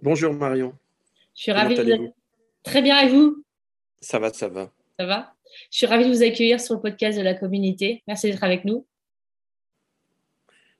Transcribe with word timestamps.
Bonjour 0.00 0.32
Marion. 0.32 0.74
Je 1.34 1.42
suis 1.42 1.52
ravie 1.52 1.74
de 1.74 1.96
vous. 1.96 2.14
Très 2.62 2.82
bien, 2.82 3.00
et 3.00 3.08
vous? 3.08 3.42
Ça 4.00 4.20
va, 4.20 4.32
ça 4.32 4.46
va. 4.46 4.70
Ça 4.96 5.06
va? 5.06 5.34
Je 5.72 5.78
suis 5.78 5.86
ravie 5.86 6.04
de 6.04 6.10
vous 6.10 6.22
accueillir 6.22 6.60
sur 6.60 6.76
le 6.76 6.80
podcast 6.80 7.18
de 7.18 7.22
la 7.24 7.34
communauté. 7.34 8.04
Merci 8.06 8.30
d'être 8.30 8.44
avec 8.44 8.64
nous. 8.64 8.86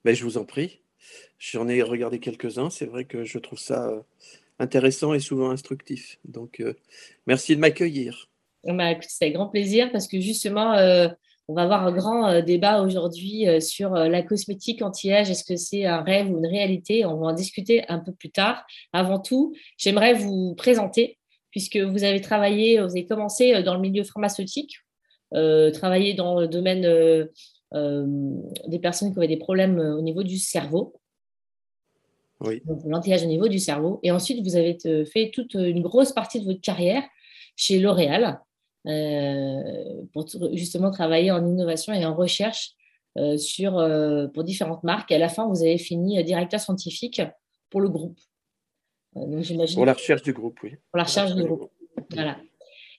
Ben, 0.04 0.14
je 0.14 0.22
vous 0.22 0.38
en 0.38 0.44
prie. 0.44 0.82
J'en 1.36 1.66
ai 1.66 1.82
regardé 1.82 2.20
quelques-uns. 2.20 2.70
C'est 2.70 2.86
vrai 2.86 3.06
que 3.06 3.24
je 3.24 3.38
trouve 3.38 3.58
ça 3.58 3.88
euh, 3.88 4.02
intéressant 4.60 5.14
et 5.14 5.20
souvent 5.20 5.50
instructif. 5.50 6.20
Donc, 6.24 6.60
euh, 6.60 6.74
merci 7.26 7.56
de 7.56 7.60
m'accueillir. 7.60 8.28
Bah, 8.62 8.94
c'est 9.00 9.24
avec 9.24 9.34
grand 9.34 9.48
plaisir 9.48 9.90
parce 9.90 10.06
que 10.06 10.20
justement, 10.20 10.74
euh, 10.74 11.08
on 11.48 11.54
va 11.54 11.62
avoir 11.62 11.86
un 11.86 11.92
grand 11.92 12.28
euh, 12.28 12.42
débat 12.42 12.82
aujourd'hui 12.82 13.48
euh, 13.48 13.58
sur 13.58 13.94
euh, 13.94 14.08
la 14.08 14.22
cosmétique 14.22 14.82
anti-âge. 14.82 15.30
Est-ce 15.30 15.44
que 15.44 15.56
c'est 15.56 15.86
un 15.86 16.02
rêve 16.02 16.30
ou 16.30 16.38
une 16.38 16.46
réalité? 16.46 17.06
On 17.06 17.16
va 17.16 17.28
en 17.28 17.32
discuter 17.32 17.88
un 17.88 17.98
peu 17.98 18.12
plus 18.12 18.30
tard. 18.30 18.64
Avant 18.92 19.18
tout, 19.18 19.54
j'aimerais 19.78 20.12
vous 20.12 20.54
présenter, 20.54 21.18
puisque 21.50 21.78
vous 21.78 22.04
avez 22.04 22.20
travaillé, 22.20 22.78
vous 22.80 22.90
avez 22.90 23.06
commencé 23.06 23.62
dans 23.62 23.74
le 23.74 23.80
milieu 23.80 24.04
pharmaceutique, 24.04 24.76
euh, 25.34 25.70
travaillé 25.70 26.12
dans 26.12 26.38
le 26.38 26.48
domaine 26.48 26.82
des 27.72 28.78
personnes 28.78 29.12
qui 29.12 29.18
avaient 29.18 29.28
des 29.28 29.36
problèmes 29.36 29.78
au 29.78 30.00
niveau 30.00 30.22
du 30.22 30.38
cerveau. 30.38 31.00
Oui. 32.40 32.62
L'anti-âge 32.86 33.24
au 33.24 33.26
niveau 33.26 33.48
du 33.48 33.58
cerveau. 33.58 34.00
Et 34.02 34.10
ensuite, 34.10 34.42
vous 34.42 34.56
avez 34.56 34.78
fait 35.06 35.30
toute 35.34 35.54
une 35.54 35.82
grosse 35.82 36.12
partie 36.12 36.40
de 36.40 36.44
votre 36.44 36.60
carrière 36.60 37.02
chez 37.56 37.78
L'Oréal. 37.78 38.40
Euh, 38.86 40.02
pour 40.12 40.26
justement 40.52 40.90
travailler 40.90 41.30
en 41.30 41.44
innovation 41.44 41.92
et 41.92 42.06
en 42.06 42.14
recherche 42.14 42.70
euh, 43.18 43.36
sur, 43.36 43.76
euh, 43.78 44.28
pour 44.28 44.44
différentes 44.44 44.84
marques. 44.84 45.10
Et 45.10 45.16
à 45.16 45.18
la 45.18 45.28
fin, 45.28 45.48
vous 45.48 45.62
avez 45.62 45.78
fini 45.78 46.22
directeur 46.24 46.60
scientifique 46.60 47.20
pour 47.70 47.80
le 47.80 47.88
groupe. 47.88 48.18
Donc, 49.14 49.44
pour 49.74 49.84
la 49.84 49.94
recherche 49.94 50.22
du 50.22 50.32
groupe, 50.32 50.58
oui. 50.62 50.70
Pour 50.90 50.98
la 50.98 51.04
recherche 51.04 51.34
du 51.34 51.42
groupe. 51.42 51.70
Voilà. 52.12 52.38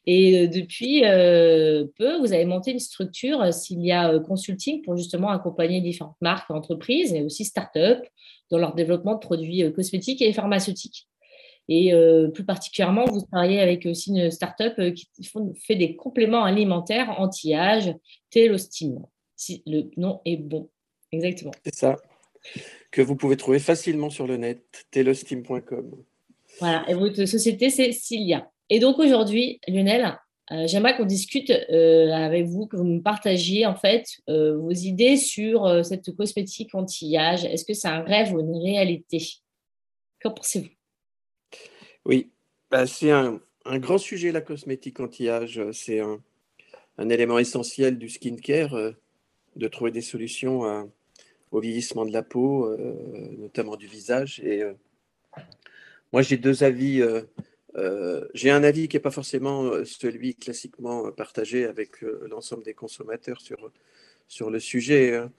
Et 0.05 0.47
depuis 0.47 1.02
peu, 1.02 2.17
vous 2.19 2.33
avez 2.33 2.45
monté 2.45 2.71
une 2.71 2.80
structure, 2.80 3.53
s'il 3.53 3.81
y 3.81 3.91
a 3.91 4.19
consulting, 4.19 4.81
pour 4.81 4.97
justement 4.97 5.30
accompagner 5.30 5.81
différentes 5.81 6.17
marques, 6.19 6.49
entreprises 6.52 7.14
et 7.14 7.21
aussi 7.21 7.45
start-up 7.45 8.03
dans 8.49 8.58
leur 8.58 8.75
développement 8.75 9.14
de 9.14 9.19
produits 9.19 9.71
cosmétiques 9.71 10.21
et 10.21 10.33
pharmaceutiques. 10.33 11.08
Et 11.71 11.93
euh, 11.93 12.29
plus 12.29 12.43
particulièrement, 12.43 13.05
vous 13.05 13.21
travaillez 13.21 13.59
avec 13.59 13.85
aussi 13.85 14.09
une 14.09 14.31
start-up 14.31 14.73
euh, 14.79 14.91
qui 14.91 15.07
fait 15.55 15.75
des 15.75 15.95
compléments 15.95 16.43
alimentaires 16.43 17.13
anti-âge, 17.19 17.93
Telostim. 18.31 19.05
Si 19.35 19.61
le 19.67 19.83
nom 19.95 20.19
est 20.25 20.37
bon. 20.37 20.67
Exactement. 21.11 21.51
C'est 21.63 21.75
ça. 21.75 21.95
Que 22.89 23.03
vous 23.03 23.15
pouvez 23.15 23.37
trouver 23.37 23.59
facilement 23.59 24.09
sur 24.09 24.25
le 24.25 24.37
net, 24.37 24.63
telostim.com. 24.89 25.91
Voilà. 26.59 26.89
Et 26.89 26.95
votre 26.95 27.23
société, 27.25 27.69
c'est 27.69 27.91
Cilia. 27.91 28.49
Et 28.71 28.79
donc 28.79 28.97
aujourd'hui, 28.97 29.61
Lionel, 29.67 30.17
euh, 30.51 30.65
j'aimerais 30.65 30.97
qu'on 30.97 31.05
discute 31.05 31.51
avec 31.51 32.47
vous, 32.47 32.65
que 32.65 32.77
vous 32.77 32.83
me 32.83 33.02
partagiez 33.02 33.67
en 33.67 33.75
fait 33.75 34.08
vos 34.27 34.71
idées 34.71 35.17
sur 35.17 35.85
cette 35.85 36.15
cosmétique 36.15 36.73
anti-âge. 36.73 37.45
Est-ce 37.45 37.63
que 37.63 37.75
c'est 37.75 37.87
un 37.87 38.02
rêve 38.02 38.33
ou 38.33 38.39
une 38.39 38.58
réalité? 38.58 39.23
Qu'en 40.19 40.31
pensez-vous? 40.31 40.78
Oui, 42.05 42.32
bah, 42.71 42.87
c'est 42.87 43.11
un, 43.11 43.39
grand 43.65 43.98
sujet, 43.98 44.32
la 44.32 44.42
cosmétique 44.42 44.99
anti-âge. 44.99 45.61
C'est 45.73 45.99
un, 45.99 46.20
élément 47.10 47.39
essentiel 47.39 47.98
du 47.98 48.10
skincare, 48.10 48.73
euh, 48.76 48.92
de 49.55 49.67
trouver 49.67 49.92
des 49.92 50.02
solutions 50.02 50.89
au 51.52 51.59
vieillissement 51.59 52.05
de 52.05 52.11
la 52.11 52.23
peau, 52.23 52.65
euh, 52.65 52.93
notamment 53.38 53.76
du 53.76 53.88
visage. 53.88 54.39
Et 54.42 54.64
euh, 54.64 54.73
moi, 56.14 56.21
j'ai 56.21 56.38
deux 56.38 56.64
avis. 56.64 57.04
j'ai 58.33 58.52
un 58.52 58.64
avis 58.64 58.88
qui 58.88 58.95
n'est 58.95 59.02
pas 59.02 59.11
forcément 59.11 59.83
celui 59.86 60.36
classiquement 60.36 61.11
partagé 61.11 61.65
avec 61.65 62.02
l'ensemble 62.02 62.64
des 62.64 62.73
consommateurs 62.73 63.42
sur, 63.42 63.71
sur 64.27 64.49
le 64.49 64.59
sujet. 64.59 65.15
Hein. 65.15 65.32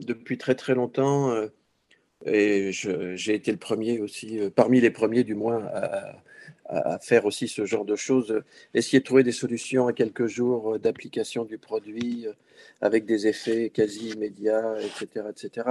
depuis 0.00 0.38
très 0.38 0.54
très 0.54 0.74
longtemps, 0.74 1.34
et 2.26 2.70
j'ai 2.72 3.34
été 3.34 3.52
le 3.52 3.58
premier 3.58 3.98
aussi, 4.00 4.38
euh, 4.38 4.50
parmi 4.50 4.80
les 4.80 4.90
premiers 4.90 5.24
du 5.24 5.34
moins, 5.34 5.66
à, 6.66 6.98
faire 6.98 7.26
aussi 7.26 7.46
ce 7.46 7.66
genre 7.66 7.84
de 7.84 7.94
choses. 7.94 8.42
Essayer 8.72 9.00
de 9.00 9.04
trouver 9.04 9.22
des 9.22 9.32
solutions 9.32 9.86
à 9.86 9.92
quelques 9.92 10.26
jours 10.26 10.74
euh, 10.74 10.78
d'application 10.78 11.44
du 11.44 11.58
produit 11.58 12.26
euh, 12.26 12.32
avec 12.80 13.04
des 13.04 13.26
effets 13.26 13.68
quasi 13.68 14.10
immédiats, 14.10 14.74
etc., 14.80 15.26
etc. 15.28 15.68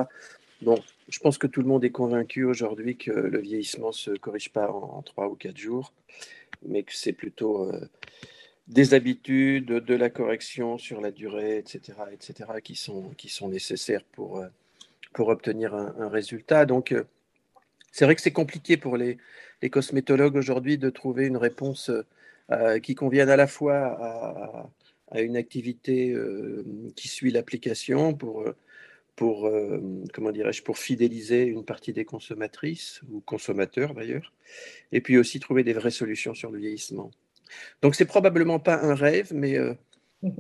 Bon, 0.62 0.78
je 1.10 1.20
pense 1.20 1.40
que 1.40 1.48
tout 1.48 1.62
le 1.62 1.68
monde 1.68 1.84
est 1.84 1.90
convaincu 1.90 2.44
aujourd'hui 2.46 2.96
que 2.96 3.12
le 3.12 3.40
vieillissement 3.40 3.88
ne 3.88 3.94
se 3.94 4.12
corrige 4.12 4.50
pas 4.52 4.70
en 4.72 5.02
trois 5.02 5.28
ou 5.28 5.36
quatre 5.36 5.58
jours, 5.58 5.94
mais 6.66 6.84
que 6.84 6.94
c'est 6.94 7.12
plutôt 7.12 7.70
des 8.68 8.94
habitudes, 8.94 9.66
de 9.66 9.94
la 9.96 10.10
correction 10.10 10.78
sur 10.78 11.02
la 11.02 11.12
durée, 11.12 11.58
etc., 11.58 11.98
etc., 12.14 12.50
qui 12.64 12.76
sont, 12.76 13.10
qui 13.18 13.28
sont 13.28 13.50
nécessaires 13.50 14.06
pour 14.14 14.42
pour 15.14 15.30
obtenir 15.30 15.74
un, 15.74 16.10
résultat. 16.10 16.66
Donc, 16.66 16.92
euh, 16.92 17.04
c'est 17.92 18.06
vrai 18.06 18.16
que 18.16 18.22
c'est 18.22 18.32
compliqué 18.32 18.78
pour 18.78 18.98
les, 18.98 19.18
cosmétologues 19.72 20.36
aujourd'hui 20.36 20.78
de 20.78 20.90
trouver 20.90 21.26
une 21.28 21.38
réponse 21.38 21.90
euh, 22.52 22.80
qui 22.80 22.96
convienne 22.96 23.30
à 23.30 23.38
la 23.38 23.48
fois 23.48 24.70
à, 25.10 25.22
une 25.22 25.38
activité 25.38 26.12
euh, 26.12 26.66
qui 26.98 27.08
suit 27.08 27.32
l'application 27.32 28.14
pour, 28.14 28.44
pour 29.16 29.50
comment 30.12 30.32
dirais-je, 30.32 30.64
pour 30.64 30.78
fidéliser 30.78 31.44
une 31.44 31.64
partie 31.64 31.94
des 31.94 32.04
consommatrices 32.04 33.02
ou 33.10 33.22
consommateurs 33.22 33.94
d'ailleurs, 33.94 34.34
et 34.92 35.00
puis 35.00 35.18
aussi 35.18 35.40
trouver 35.40 35.64
des 35.64 35.74
vraies 35.74 35.92
solutions 35.92 36.34
sur 36.34 36.52
le 36.52 36.60
vieillissement. 36.60 37.12
Donc, 37.82 37.96
c'est 37.96 38.06
probablement 38.06 38.60
pas 38.60 38.82
un 38.82 38.96
rêve, 38.96 39.32
mais 39.34 39.58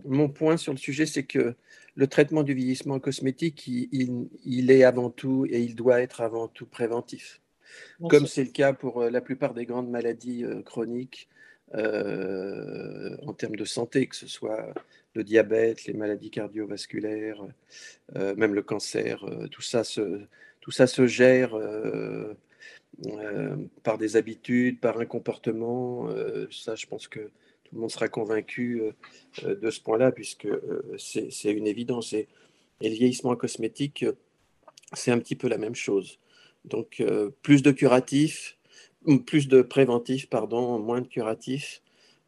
mon 0.06 0.30
point 0.30 0.58
sur 0.58 0.74
le 0.74 0.78
sujet, 0.78 1.06
c'est 1.06 1.24
que 1.24 1.56
le 1.96 2.08
traitement 2.08 2.44
du 2.44 2.54
vieillissement 2.54 3.00
cosmétique, 3.00 3.68
il, 3.68 4.72
est 4.72 4.84
avant 4.84 5.10
tout 5.10 5.46
et 5.50 5.62
il 5.62 5.76
doit 5.76 6.02
être 6.02 6.22
avant 6.22 6.48
tout 6.48 6.66
préventif. 6.66 7.42
Comme 8.10 8.28
c'est 8.28 8.44
le 8.44 8.52
cas 8.52 8.74
pour 8.74 9.02
euh, 9.02 9.10
la 9.10 9.22
plupart 9.22 9.54
des 9.54 9.66
grandes 9.66 9.90
maladies 9.90 10.44
euh, 10.44 10.62
chroniques 10.62 11.28
euh, 11.74 13.18
en 13.26 13.34
termes 13.34 13.56
de 13.56 13.66
santé, 13.66 14.06
que 14.06 14.16
ce 14.16 14.28
soit 14.28 14.74
le 15.16 15.24
diabète, 15.24 15.86
les 15.86 15.94
maladies 15.94 16.30
cardiovasculaires, 16.30 17.44
même 18.16 18.56
le 18.56 18.62
cancer, 18.64 19.24
tout, 19.52 19.62
ça 19.62 19.84
se, 19.84 20.22
tout 20.60 20.72
ça 20.72 20.88
se 20.88 21.06
gère 21.06 21.56
par 23.84 24.00
des 24.00 24.16
habitudes, 24.18 24.80
par 24.80 25.00
un 25.00 25.06
comportement. 25.06 26.10
ça, 26.50 26.74
je 26.74 26.88
pense 26.88 27.08
que 27.08 27.30
tout 27.74 27.78
le 27.78 27.82
monde 27.82 27.92
sera 27.92 28.08
convaincu 28.08 28.82
euh, 28.82 28.92
euh, 29.46 29.56
de 29.56 29.72
ce 29.72 29.82
point-là, 29.82 30.12
puisque 30.12 30.46
euh, 30.46 30.96
c'est 31.00 31.52
une 31.52 31.66
évidence. 31.66 32.14
Et, 32.14 32.28
le 32.82 32.90
vieillissement 32.90 33.36
cosmétique, 33.36 34.06
c'est 34.92 35.12
un 35.12 35.18
petit 35.18 35.36
peu 35.36 35.48
la 35.48 35.58
même 35.58 35.74
chose. 35.74 36.20
Donc, 36.66 37.02
plus 37.42 37.64
de 37.64 37.72
curatifs, 37.72 38.58
plus 39.26 39.48
de 39.48 39.62
préventifs, 39.62 40.30
pardon, 40.30 40.80
moins 40.80 41.00
de 41.00 41.08
curatifs, 41.08 41.82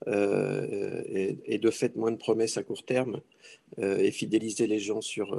et, 0.08 1.58
de 1.62 1.72
fait 1.72 1.98
moins 1.98 2.12
de 2.12 2.18
promesses 2.18 2.58
à 2.58 2.64
court 2.64 2.86
terme, 2.86 3.20
et 3.82 4.12
fidéliser 4.12 4.66
les 4.68 4.80
gens 4.80 5.02
sur, 5.02 5.38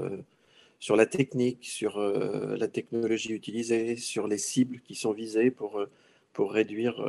sur 0.80 0.96
la 0.96 1.06
technique, 1.06 1.64
sur 1.64 1.98
la 1.98 2.68
technologie 2.68 3.32
utilisée, 3.32 3.96
sur 3.96 4.28
les 4.28 4.38
cibles 4.38 4.80
qui 4.80 4.94
sont 4.94 5.12
visées 5.12 5.50
pour, 5.50 5.82
pour 6.34 6.52
réduire 6.52 7.02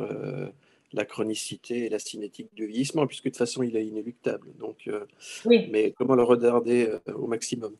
la 0.92 1.04
chronicité 1.04 1.86
et 1.86 1.88
la 1.88 1.98
cinétique 1.98 2.48
du 2.54 2.66
vieillissement, 2.66 3.06
puisque 3.06 3.24
de 3.24 3.30
toute 3.30 3.38
façon, 3.38 3.62
il 3.62 3.76
est 3.76 3.86
inéluctable. 3.86 4.48
Donc, 4.58 4.76
euh, 4.88 5.04
oui. 5.44 5.68
Mais 5.70 5.92
comment 5.92 6.14
le 6.14 6.22
retarder 6.22 6.88
euh, 6.88 7.12
au 7.14 7.26
maximum? 7.26 7.74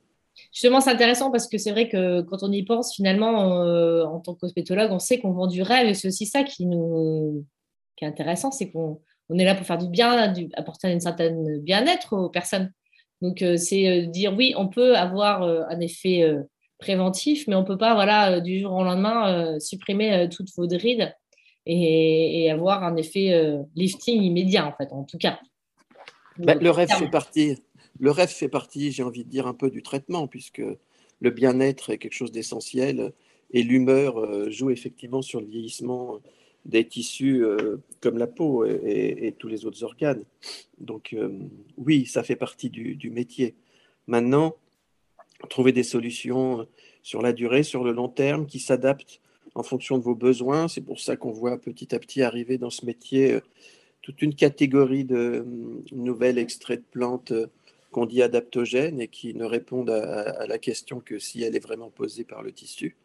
Justement, 0.52 0.80
c'est 0.80 0.90
intéressant 0.90 1.30
parce 1.30 1.48
que 1.48 1.58
c'est 1.58 1.72
vrai 1.72 1.88
que 1.88 2.20
quand 2.22 2.42
on 2.42 2.52
y 2.52 2.62
pense, 2.64 2.94
finalement, 2.94 3.62
euh, 3.62 4.04
en 4.04 4.20
tant 4.20 4.34
que 4.34 4.40
cosmétologue, 4.40 4.92
on 4.92 4.98
sait 4.98 5.18
qu'on 5.18 5.32
vend 5.32 5.46
du 5.46 5.62
rêve 5.62 5.88
et 5.88 5.94
c'est 5.94 6.08
aussi 6.08 6.26
ça 6.26 6.44
qui, 6.44 6.66
nous... 6.66 7.44
qui 7.96 8.04
est 8.04 8.08
intéressant, 8.08 8.50
c'est 8.50 8.70
qu'on 8.70 9.00
on 9.30 9.38
est 9.38 9.44
là 9.44 9.54
pour 9.54 9.66
faire 9.66 9.78
du 9.78 9.88
bien, 9.88 10.32
du... 10.32 10.48
apporter 10.54 10.92
une 10.92 11.00
certaine 11.00 11.60
bien-être 11.60 12.16
aux 12.16 12.28
personnes. 12.28 12.72
Donc, 13.20 13.44
c'est 13.56 14.06
dire 14.06 14.32
oui, 14.36 14.54
on 14.56 14.68
peut 14.68 14.96
avoir 14.96 15.42
un 15.42 15.80
effet 15.80 16.24
préventif, 16.78 17.48
mais 17.48 17.56
on 17.56 17.62
ne 17.62 17.66
peut 17.66 17.76
pas, 17.76 17.94
voilà, 17.94 18.40
du 18.40 18.60
jour 18.60 18.72
au 18.74 18.84
lendemain, 18.84 19.58
supprimer 19.58 20.28
toutes 20.30 20.50
vos 20.56 20.68
rides 20.68 21.12
et, 21.68 22.50
avoir 22.50 22.82
un 22.82 22.96
effet 22.96 23.58
lifting 23.76 24.22
immédiat, 24.22 24.66
en 24.66 24.72
fait, 24.72 24.90
en 24.92 25.04
tout 25.04 25.18
cas. 25.18 25.38
Bah, 26.38 26.54
le 26.54 26.70
rêve 26.70 26.88
fait 26.88 27.10
partie, 27.10 27.56
le 28.00 28.10
rêve 28.10 28.30
fait 28.30 28.48
partie, 28.48 28.90
j'ai 28.90 29.02
envie 29.02 29.24
de 29.24 29.28
dire, 29.28 29.46
un 29.46 29.54
peu 29.54 29.70
du 29.70 29.82
traitement, 29.82 30.26
puisque 30.26 30.62
le 31.20 31.30
bien-être 31.30 31.90
est 31.90 31.98
quelque 31.98 32.14
chose 32.14 32.32
d'essentiel 32.32 33.12
et 33.52 33.62
l'humeur 33.62 34.50
joue 34.50 34.70
effectivement 34.70 35.22
sur 35.22 35.40
le 35.40 35.46
vieillissement 35.46 36.20
des 36.64 36.86
tissus 36.86 37.44
comme 38.00 38.18
la 38.18 38.26
peau 38.26 38.64
et, 38.64 39.34
tous 39.38 39.48
les 39.48 39.64
autres 39.64 39.82
organes. 39.82 40.22
Donc 40.78 41.16
oui, 41.76 42.06
ça 42.06 42.22
fait 42.22 42.36
partie 42.36 42.70
du 42.70 43.10
métier. 43.10 43.56
Maintenant, 44.06 44.56
trouver 45.50 45.72
des 45.72 45.82
solutions 45.82 46.66
sur 47.02 47.22
la 47.22 47.32
durée, 47.32 47.62
sur 47.62 47.84
le 47.84 47.92
long 47.92 48.08
terme, 48.08 48.46
qui 48.46 48.58
s'adaptent 48.58 49.20
en 49.58 49.62
fonction 49.62 49.98
de 49.98 50.04
vos 50.04 50.14
besoins. 50.14 50.68
C'est 50.68 50.80
pour 50.80 51.00
ça 51.00 51.16
qu'on 51.16 51.32
voit 51.32 51.58
petit 51.58 51.94
à 51.94 51.98
petit 51.98 52.22
arriver 52.22 52.58
dans 52.58 52.70
ce 52.70 52.86
métier 52.86 53.32
euh, 53.32 53.40
toute 54.02 54.22
une 54.22 54.34
catégorie 54.34 55.04
de 55.04 55.16
euh, 55.16 55.44
nouvelles 55.92 56.38
extraits 56.38 56.80
de 56.80 56.86
plantes 56.90 57.32
euh, 57.32 57.46
qu'on 57.90 58.06
dit 58.06 58.22
adaptogènes 58.22 59.00
et 59.00 59.08
qui 59.08 59.34
ne 59.34 59.44
répondent 59.44 59.90
à, 59.90 60.46
la 60.46 60.58
question 60.58 61.00
que 61.00 61.18
si 61.18 61.42
elle 61.42 61.56
est 61.56 61.64
vraiment 61.64 61.90
posée 61.90 62.24
par 62.24 62.42
le 62.42 62.52
tissu, 62.52 62.96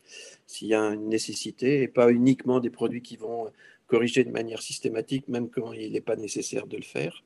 s'il 0.45 0.67
y 0.67 0.73
a 0.73 0.81
une 0.81 1.07
nécessité, 1.07 1.81
et 1.81 1.87
pas 1.87 2.11
uniquement 2.11 2.59
des 2.59 2.69
produits 2.69 3.01
qui 3.01 3.15
vont 3.15 3.47
corriger 3.87 4.25
de 4.25 4.31
manière 4.31 4.61
systématique, 4.61 5.29
même 5.29 5.49
quand 5.49 5.71
il 5.71 5.93
n'est 5.93 6.01
pas 6.01 6.17
nécessaire 6.17 6.67
de 6.67 6.75
le 6.75 6.83
faire. 6.83 7.23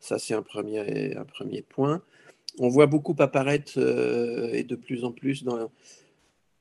Ça, 0.00 0.18
c'est 0.18 0.34
un 0.34 0.42
premier, 0.42 1.24
point 1.68 2.02
on 2.58 2.68
voit 2.68 2.86
beaucoup 2.86 3.14
apparaître 3.18 3.72
euh, 3.76 4.52
et 4.52 4.64
de 4.64 4.74
plus 4.74 5.04
en 5.04 5.12
plus 5.12 5.44
dans, 5.44 5.70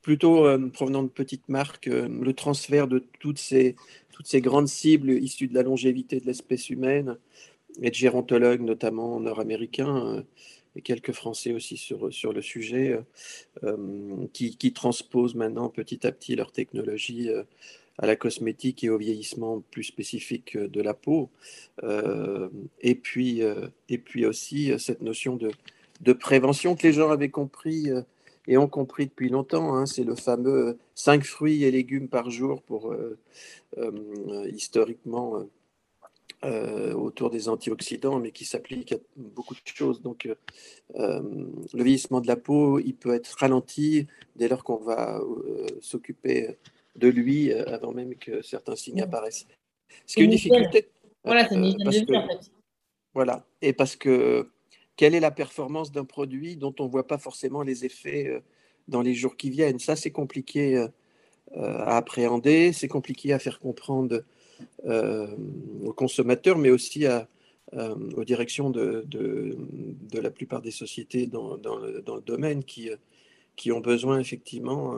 plutôt 0.08 0.46
euh, 0.46 0.70
provenant 0.70 1.04
de 1.04 1.10
petites 1.10 1.50
marques, 1.50 1.90
euh, 1.90 2.08
le 2.08 2.32
transfert 2.32 2.88
de 2.88 3.04
toutes 3.20 3.40
ces, 3.40 3.76
grandes 4.36 4.70
cibles 4.70 5.12
issues 5.12 5.50
de 5.50 5.54
la 5.54 5.64
longévité 5.64 6.22
de 6.22 6.26
l'espèce 6.26 6.70
humaine 6.70 7.18
et 7.82 7.90
de 7.90 7.94
gérontologues 7.94 8.62
notamment 8.62 9.20
nord-américains 9.20 10.24
et 10.78 10.82
quelques 10.82 11.12
Français 11.12 11.52
aussi 11.52 11.76
sur, 11.76 12.32
le 12.32 12.42
sujet, 12.42 12.98
qui, 14.32 14.74
transposent 14.74 15.36
maintenant 15.36 15.68
petit 15.68 16.08
à 16.08 16.14
petit 16.14 16.38
leur 16.38 16.54
technologie 16.54 17.30
à 17.98 18.08
la 18.08 18.16
cosmétique 18.16 18.84
et 18.86 18.90
au 18.90 18.98
vieillissement 18.98 19.62
plus 19.72 19.84
spécifique 19.84 20.58
de 20.58 20.82
la 20.82 20.94
peau. 20.94 21.30
et, 22.82 22.96
puis, 22.96 23.44
aussi 24.26 24.72
cette 24.80 25.02
notion 25.02 25.36
de, 25.36 26.14
prévention 26.14 26.76
que 26.76 26.88
les 26.88 26.94
gens 26.94 27.12
avaient 27.12 27.30
compris 27.30 27.92
euh, 27.92 28.02
et 28.48 28.58
ont 28.58 28.68
compris 28.68 29.08
depuis 29.08 29.30
longtemps. 29.30 29.76
Hein. 29.76 29.86
c'est 29.86 30.04
le 30.04 30.16
fameux 30.16 30.78
5 30.96 31.24
fruits 31.24 31.64
et 31.64 31.72
légumes 31.72 32.08
par 32.08 32.30
jour 32.30 32.62
pour 32.62 32.92
euh, 32.92 33.18
euh, 33.78 34.50
historiquement 34.52 35.44
autour 36.94 37.30
des 37.30 37.50
antioxydants, 37.50 38.20
mais 38.20 38.32
qui 38.32 38.46
s'applique 38.46 38.94
à 38.94 38.98
beaucoup 39.18 39.56
de 39.56 39.60
choses. 39.66 40.02
Donc, 40.02 40.30
le 40.96 41.84
vieillissement 41.84 42.22
de 42.22 42.28
la 42.28 42.38
peau, 42.38 42.80
il 42.80 42.94
peut 42.94 43.14
être 43.14 43.36
ralenti 43.40 44.08
dès 44.36 44.48
lors 44.48 44.64
qu'on 44.64 44.78
va 44.78 45.20
s'occuper 45.82 46.58
de 46.96 47.08
lui 47.08 47.52
avant 47.52 47.92
même 47.92 48.16
que 48.16 48.42
certains 48.44 48.76
signes 48.76 49.02
apparaissent. 49.02 49.48
C'est 50.06 50.22
une 50.22 50.30
difficulté. 50.30 50.88
Voilà, 51.24 51.48
c'est 51.50 51.56
une 51.56 51.76
Voilà, 53.14 53.46
et 53.62 53.74
parce 53.74 53.96
que 53.96 54.50
quelle 54.98 55.14
est 55.14 55.20
la 55.20 55.32
performance 55.32 55.92
d'un 55.92 56.04
produit 56.04 56.58
dont 56.58 56.74
on 56.80 56.86
ne 56.86 56.90
voit 56.90 57.08
pas 57.08 57.20
forcément 57.20 57.62
les 57.62 57.86
effets 57.86 58.28
euh, 58.28 58.40
dans 58.88 59.02
les 59.02 59.14
jours 59.14 59.38
qui 59.38 59.50
viennent. 59.50 59.80
Ça, 59.80 59.96
c'est 59.96 60.12
compliqué 60.12 60.76
euh, 60.76 60.88
euh, 61.56 61.78
à 61.86 61.98
appréhender, 61.98 62.74
c'est 62.74 62.88
compliqué 62.88 63.32
à 63.32 63.40
faire 63.40 63.60
comprendre 63.60 64.24
aux 64.84 65.94
consommateurs, 65.94 66.58
mais 66.58 66.72
aussi 66.72 67.06
aux 67.76 68.24
directions 68.24 68.72
de, 68.72 69.06
la 70.14 70.32
plupart 70.32 70.64
des 70.64 70.72
sociétés 70.72 71.28
dans, 71.28 71.58
le, 71.58 72.22
domaine 72.26 72.64
qui, 72.64 72.90
qui, 73.56 73.72
ont 73.72 73.82
besoin 73.82 74.20
effectivement, 74.20 74.98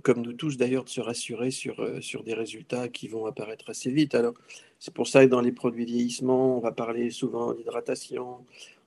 comme 0.00 0.22
nous 0.22 0.32
tous 0.32 0.56
d'ailleurs, 0.56 0.84
de 0.84 0.88
se 0.88 1.02
rassurer 1.02 1.50
sur, 1.50 2.02
sur 2.02 2.24
des 2.24 2.32
résultats 2.32 2.88
qui 2.88 3.08
vont 3.08 3.26
apparaître 3.26 3.68
assez 3.68 3.90
vite. 3.90 4.14
Alors, 4.14 4.32
c'est 4.78 4.94
pour 4.94 5.06
ça 5.06 5.22
que 5.22 5.30
dans 5.30 5.42
les 5.42 5.52
produits 5.52 5.84
vieillissement, 5.84 6.56
on 6.56 6.60
va 6.60 6.72
parler 6.72 7.10
souvent 7.10 7.52
d'hydratation, 7.52 8.38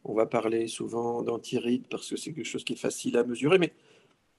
on 0.06 0.14
va 0.14 0.28
parler 0.28 0.68
souvent 0.68 1.24
d'antirides 1.24 1.88
parce 1.90 2.10
que 2.10 2.16
c'est 2.16 2.32
quelque 2.32 2.46
chose 2.46 2.64
qui 2.64 2.74
est 2.74 2.78
facile 2.78 3.18
à 3.18 3.24
mesurer, 3.24 3.58
mais 3.58 3.74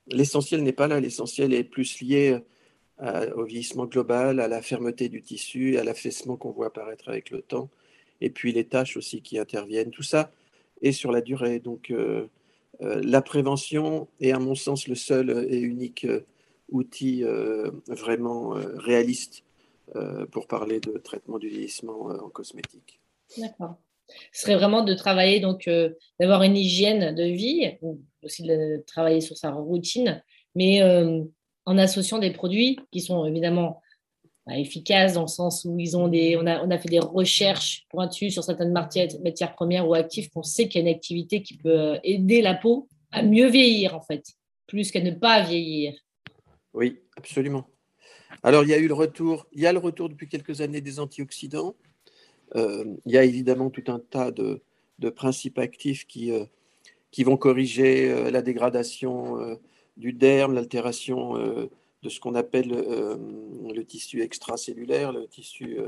l'essentiel 0.07 0.63
n'est 0.63 0.73
pas 0.73 0.87
là. 0.87 1.01
L'essentiel 1.01 1.53
est 1.53 1.65
plus 1.65 2.01
lié 2.01 2.39
euh, 3.03 3.35
au 3.35 3.45
vieillissement 3.45 3.87
global, 3.87 4.39
à 4.41 4.47
la 4.47 4.63
fermeté 4.63 5.09
du 5.09 5.23
tissu, 5.23 5.77
à 5.77 5.85
l'affaissement 5.85 6.37
qu'on 6.37 6.53
voit 6.53 6.69
apparaître 6.69 7.09
avec 7.09 7.31
le 7.31 7.43
temps, 7.43 7.69
et 8.21 8.31
puis 8.31 8.53
les 8.53 8.65
tâches 8.65 8.97
aussi 8.97 9.23
qui 9.23 9.39
interviennent. 9.39 9.91
Tout 9.91 10.05
ça 10.05 10.33
est 10.83 10.93
sur 10.93 11.11
la 11.11 11.21
durée. 11.21 11.59
Donc 11.59 11.91
euh, 11.91 12.29
euh, 12.83 13.01
la 13.05 13.21
prévention 13.21 14.09
est 14.21 14.31
à 14.31 14.39
mon 14.39 14.55
sens 14.55 14.87
le 14.87 14.95
seul 14.95 15.47
et 15.51 15.59
unique 15.59 16.07
outil 16.71 17.23
vraiment 17.87 18.57
réaliste 18.77 19.45
pour 20.33 20.49
parler 20.49 20.81
de 20.81 20.99
traitement 20.99 21.39
du 21.39 21.49
vieillissement 21.49 22.07
en 22.07 22.29
cosmétique. 22.29 22.99
D'accord 23.39 23.77
ce 24.33 24.43
serait 24.43 24.57
vraiment 24.57 24.83
de 24.83 24.95
travailler, 24.95 25.41
donc 25.41 25.69
euh, 25.69 25.91
d'avoir 26.21 26.43
une 26.43 26.57
hygiène 26.57 27.15
de 27.15 27.25
vie, 27.25 27.77
aussi 28.23 28.43
de 28.43 28.83
travailler 28.87 29.21
sur 29.21 29.37
sa 29.37 29.51
routine, 29.51 30.23
mais 30.55 30.83
euh, 30.83 31.23
en 31.65 31.79
associant 31.79 32.19
des 32.19 32.31
produits 32.31 32.79
qui 32.93 33.01
sont 33.01 33.27
évidemment 33.27 33.83
bah, 34.47 34.57
efficaces 34.57 35.15
dans 35.15 35.23
le 35.23 35.29
sens 35.29 35.65
où 35.65 35.79
ils 35.79 35.97
ont 35.97 36.09
des, 36.09 36.37
on 36.37 36.47
a, 36.47 36.65
on 36.65 36.71
a 36.71 36.79
fait 36.79 36.89
des 36.89 37.01
recherches 37.01 37.85
pointues 37.91 38.31
sur 38.31 38.45
certaines 38.45 38.73
matières, 38.73 39.09
matières 39.25 39.55
premières 39.55 39.89
ou 39.89 39.95
actives 39.95 40.31
qu'on 40.31 40.45
sait 40.45 40.69
qu'il 40.69 40.83
y 40.83 40.85
a 40.85 40.89
une 40.89 40.95
activité 40.95 41.43
qui 41.43 41.57
peut 41.57 41.69
euh, 41.69 41.99
aider 42.05 42.43
la 42.43 42.55
peau 42.55 42.89
à 43.11 43.23
mieux 43.23 43.49
vieillir 43.49 43.95
en 43.97 44.01
fait, 44.01 44.25
plus 44.67 44.91
qu'à 44.91 45.01
ne 45.01 45.11
pas 45.11 45.43
vieillir. 45.43 45.95
Oui, 46.75 47.01
absolument. 47.17 47.67
Alors 48.43 48.63
il 48.63 48.71
y 48.71 48.75
a 48.75 48.79
eu 48.79 48.87
le 48.87 48.95
retour, 48.95 49.47
il 49.53 49.63
y 49.63 49.67
a 49.67 49.73
le 49.73 49.79
retour 49.79 50.09
depuis 50.09 50.29
quelques 50.29 50.61
années 50.61 50.81
des 50.81 51.01
antioxydants. 51.01 51.75
Euh, 52.55 52.85
il 53.05 53.13
y 53.13 53.19
a 53.19 53.25
évidemment 53.25 53.71
tout 53.71 53.85
un 53.89 53.99
tas 53.99 54.31
de, 54.31 54.61
principes 55.11 55.59
actifs 55.59 56.07
qui, 56.07 56.33
euh, 56.33 56.45
qui 57.11 57.25
vont 57.25 57.37
corriger 57.37 58.11
euh, 58.11 58.31
la 58.31 58.43
dégradation 58.43 59.59
du 59.97 60.13
derme, 60.13 60.55
l'altération 60.55 61.35
de 62.03 62.09
ce 62.09 62.21
qu'on 62.21 62.35
appelle 62.35 62.69
le 62.69 63.83
tissu 63.85 64.23
extracellulaire, 64.23 65.13
le 65.13 65.27
tissu, 65.27 65.79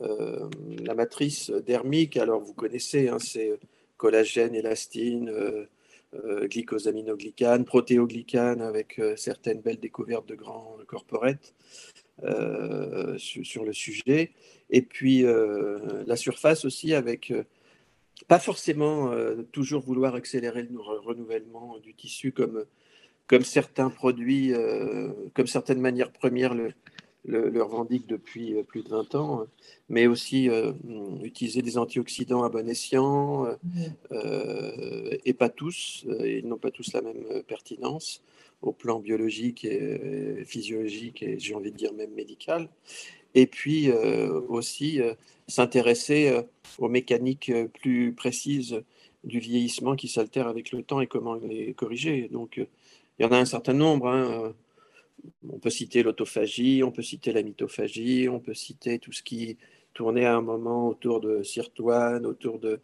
la 0.00 0.94
matrice 0.94 1.50
dermique. 1.50 2.16
Alors 2.16 2.40
vous 2.40 2.54
connaissez, 2.54 3.08
hein, 3.08 3.18
c'est 3.18 3.52
collagène, 3.98 4.54
élastine, 4.54 5.30
glycosaminoglycane, 6.14 7.66
protéoglycane 7.66 8.62
avec 8.62 8.98
certaines 9.16 9.60
belles 9.60 9.80
découvertes 9.80 10.26
de 10.26 10.36
grands 10.36 10.78
corporates 10.86 11.52
sur, 13.18 13.64
le 13.64 13.72
sujet. 13.72 14.32
Et 14.70 14.82
puis 14.82 15.24
euh, 15.24 16.02
la 16.06 16.16
surface 16.16 16.64
aussi 16.64 16.94
avec 16.94 17.30
euh, 17.30 17.44
pas 18.28 18.38
forcément 18.38 19.12
euh, 19.12 19.42
toujours 19.52 19.82
vouloir 19.82 20.14
accélérer 20.14 20.62
le 20.62 20.80
renouvellement 20.80 21.78
du 21.78 21.94
tissu 21.94 22.32
comme, 22.32 22.64
comme 23.26 23.42
certains 23.42 23.90
produits, 23.90 24.52
comme 25.34 25.46
certaines 25.46 25.80
manières 25.80 26.12
premières 26.12 26.54
le, 26.54 26.72
le, 27.26 27.62
revendiquent 27.62 28.06
depuis 28.06 28.62
plus 28.64 28.82
de 28.82 28.88
20 28.90 29.14
ans, 29.14 29.46
mais 29.88 30.06
aussi 30.06 30.50
utiliser 31.22 31.62
des 31.62 31.78
antioxydants 31.78 32.44
à 32.44 32.50
bon 32.50 32.68
escient, 32.68 33.46
et 35.24 35.32
pas 35.32 35.48
tous, 35.48 36.06
ils 36.24 36.46
n'ont 36.46 36.58
pas 36.58 36.70
tous 36.70 36.92
la 36.92 37.00
même 37.00 37.42
pertinence 37.46 38.22
au 38.64 38.72
plan 38.72 38.98
biologique 38.98 39.64
et 39.64 40.44
physiologique 40.46 41.22
et 41.22 41.38
j'ai 41.38 41.54
envie 41.54 41.70
de 41.70 41.76
dire 41.76 41.92
même 41.92 42.12
médical 42.12 42.68
et 43.34 43.46
puis 43.46 43.90
euh, 43.90 44.40
aussi 44.48 45.00
euh, 45.00 45.14
s'intéresser 45.48 46.28
euh, 46.28 46.42
aux 46.78 46.88
mécaniques 46.88 47.52
plus 47.80 48.12
précises 48.12 48.82
du 49.24 49.38
vieillissement 49.38 49.96
qui 49.96 50.08
s'altèrent 50.08 50.48
avec 50.48 50.72
le 50.72 50.82
temps 50.82 51.00
et 51.00 51.06
comment 51.06 51.34
les 51.36 51.74
corriger. 51.74 52.28
Donc, 52.30 52.58
il 52.58 53.22
y 53.22 53.24
en 53.24 53.32
a 53.32 53.38
un 53.38 53.44
certain 53.44 53.72
nombre. 53.72 54.08
Hein. 54.08 54.52
On 55.48 55.58
peut 55.58 55.70
citer 55.70 56.02
l'autophagie, 56.02 56.82
on 56.82 56.90
peut 56.90 57.02
citer 57.02 57.32
la 57.32 57.42
mitophagie, 57.42 58.28
on 58.28 58.38
peut 58.38 58.52
citer 58.52 58.98
tout 58.98 59.12
ce 59.12 59.22
qui 59.22 59.56
tournait 59.94 60.26
à 60.26 60.36
un 60.36 60.42
moment 60.42 60.88
autour 60.88 61.20
de 61.20 61.42
sirtoine, 61.42 62.26
autour 62.26 62.58
de, 62.58 62.80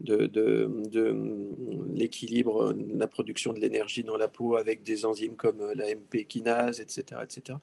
de, 0.00 0.26
de, 0.26 0.68
de 0.90 1.16
l'équilibre, 1.94 2.72
de 2.72 2.98
la 2.98 3.06
production 3.06 3.52
de 3.52 3.60
l'énergie 3.60 4.02
dans 4.02 4.16
la 4.16 4.28
peau 4.28 4.56
avec 4.56 4.82
des 4.82 5.04
enzymes 5.04 5.36
comme 5.36 5.62
la 5.74 5.94
MP 5.94 6.26
kinase, 6.26 6.80
etc., 6.80 7.20
etc 7.22 7.58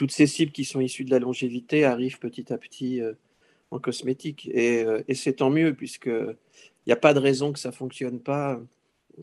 toutes 0.00 0.12
ces 0.12 0.26
cibles 0.26 0.52
qui 0.52 0.64
sont 0.64 0.80
issues 0.80 1.04
de 1.04 1.10
la 1.10 1.18
longévité 1.18 1.84
arrivent 1.84 2.18
petit 2.18 2.54
à 2.54 2.56
petit 2.56 3.02
euh, 3.02 3.12
en 3.70 3.78
cosmétique. 3.78 4.50
Euh, 4.54 5.02
et, 5.08 5.14
c'est 5.14 5.34
tant 5.34 5.50
mieux, 5.50 5.74
puisqu'il 5.74 6.36
n'y 6.86 6.92
a 6.94 6.96
pas 6.96 7.12
de 7.12 7.18
raison 7.18 7.52
que 7.52 7.58
ça 7.58 7.68
ne 7.68 7.74
fonctionne 7.74 8.18
pas 8.18 8.58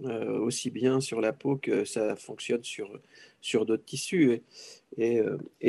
aussi 0.03 0.69
bien 0.69 1.01
sur 1.01 1.19
la 1.19 1.33
peau 1.33 1.55
que 1.55 1.83
ça 1.83 2.15
fonctionne 2.15 2.63
sur, 2.63 2.99
sur 3.41 3.65
d'autres 3.65 3.85
tissus. 3.85 4.43
Et, 4.99 5.23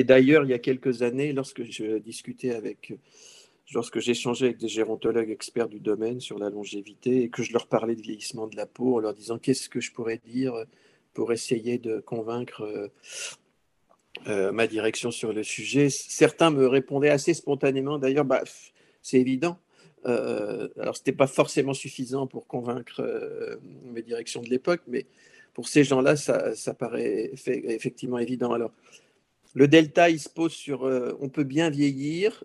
d'ailleurs, 0.04 0.44
il 0.44 0.50
y 0.50 0.52
a 0.52 0.58
quelques 0.58 1.00
années, 1.00 1.32
lorsque 1.32 1.62
je 1.62 1.96
discutais 1.96 2.50
avec, 2.50 2.92
lorsque 3.72 3.98
j'échangeais 4.00 4.46
avec 4.46 4.58
des 4.58 4.68
gérontologues 4.68 5.30
experts 5.30 5.68
du 5.68 5.80
domaine 5.80 6.20
sur 6.20 6.38
la 6.38 6.50
longévité 6.50 7.22
et 7.22 7.28
que 7.28 7.42
je 7.42 7.52
leur 7.52 7.66
parlais 7.66 7.94
de 7.94 8.02
vieillissement 8.02 8.46
de 8.46 8.56
la 8.56 8.66
peau 8.66 8.96
en 8.96 8.98
leur 8.98 9.14
disant 9.14 9.38
qu'est-ce 9.38 9.68
que 9.68 9.80
je 9.80 9.92
pourrais 9.92 10.18
dire 10.18 10.54
pour 11.14 11.32
essayer 11.32 11.78
de 11.78 12.00
convaincre 12.00 12.90
euh, 14.26 14.52
ma 14.52 14.66
direction 14.66 15.10
sur 15.10 15.32
le 15.32 15.42
sujet? 15.42 15.90
Certains 15.90 16.50
me 16.50 16.66
répondaient 16.66 17.10
assez 17.10 17.34
spontanément, 17.34 17.98
d'ailleurs, 17.98 18.24
bah, 18.24 18.42
c'est 19.02 19.18
évident. 19.18 19.58
Euh, 20.06 20.68
alors, 20.78 20.96
ce 20.96 21.00
n'était 21.00 21.12
pas 21.12 21.26
forcément 21.26 21.74
suffisant 21.74 22.26
pour 22.26 22.46
convaincre 22.46 23.00
euh, 23.00 23.56
mes 23.84 24.02
directions 24.02 24.42
de 24.42 24.48
l'époque, 24.48 24.82
mais 24.86 25.06
pour 25.54 25.68
ces 25.68 25.84
gens-là, 25.84 26.16
ça, 26.16 26.54
ça, 26.54 26.72
paraît 26.72 27.32
effectivement 27.34 28.18
évident. 28.18 28.52
Alors, 28.52 28.70
le 29.54 29.68
delta, 29.68 30.10
il 30.10 30.20
se 30.20 30.28
pose 30.28 30.52
sur 30.52 30.82
on 31.20 31.28
peut 31.28 31.44
bien 31.44 31.70
vieillir, 31.70 32.44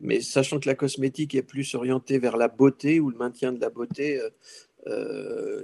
mais 0.00 0.20
sachant 0.20 0.60
que 0.60 0.68
la 0.68 0.74
cosmétique 0.74 1.34
est 1.34 1.42
plus 1.42 1.74
orientée 1.74 2.18
vers 2.18 2.36
la 2.36 2.48
beauté 2.48 3.00
ou 3.00 3.10
le 3.10 3.16
maintien 3.16 3.52
de 3.52 3.60
la 3.60 3.70
beauté, 3.70 4.20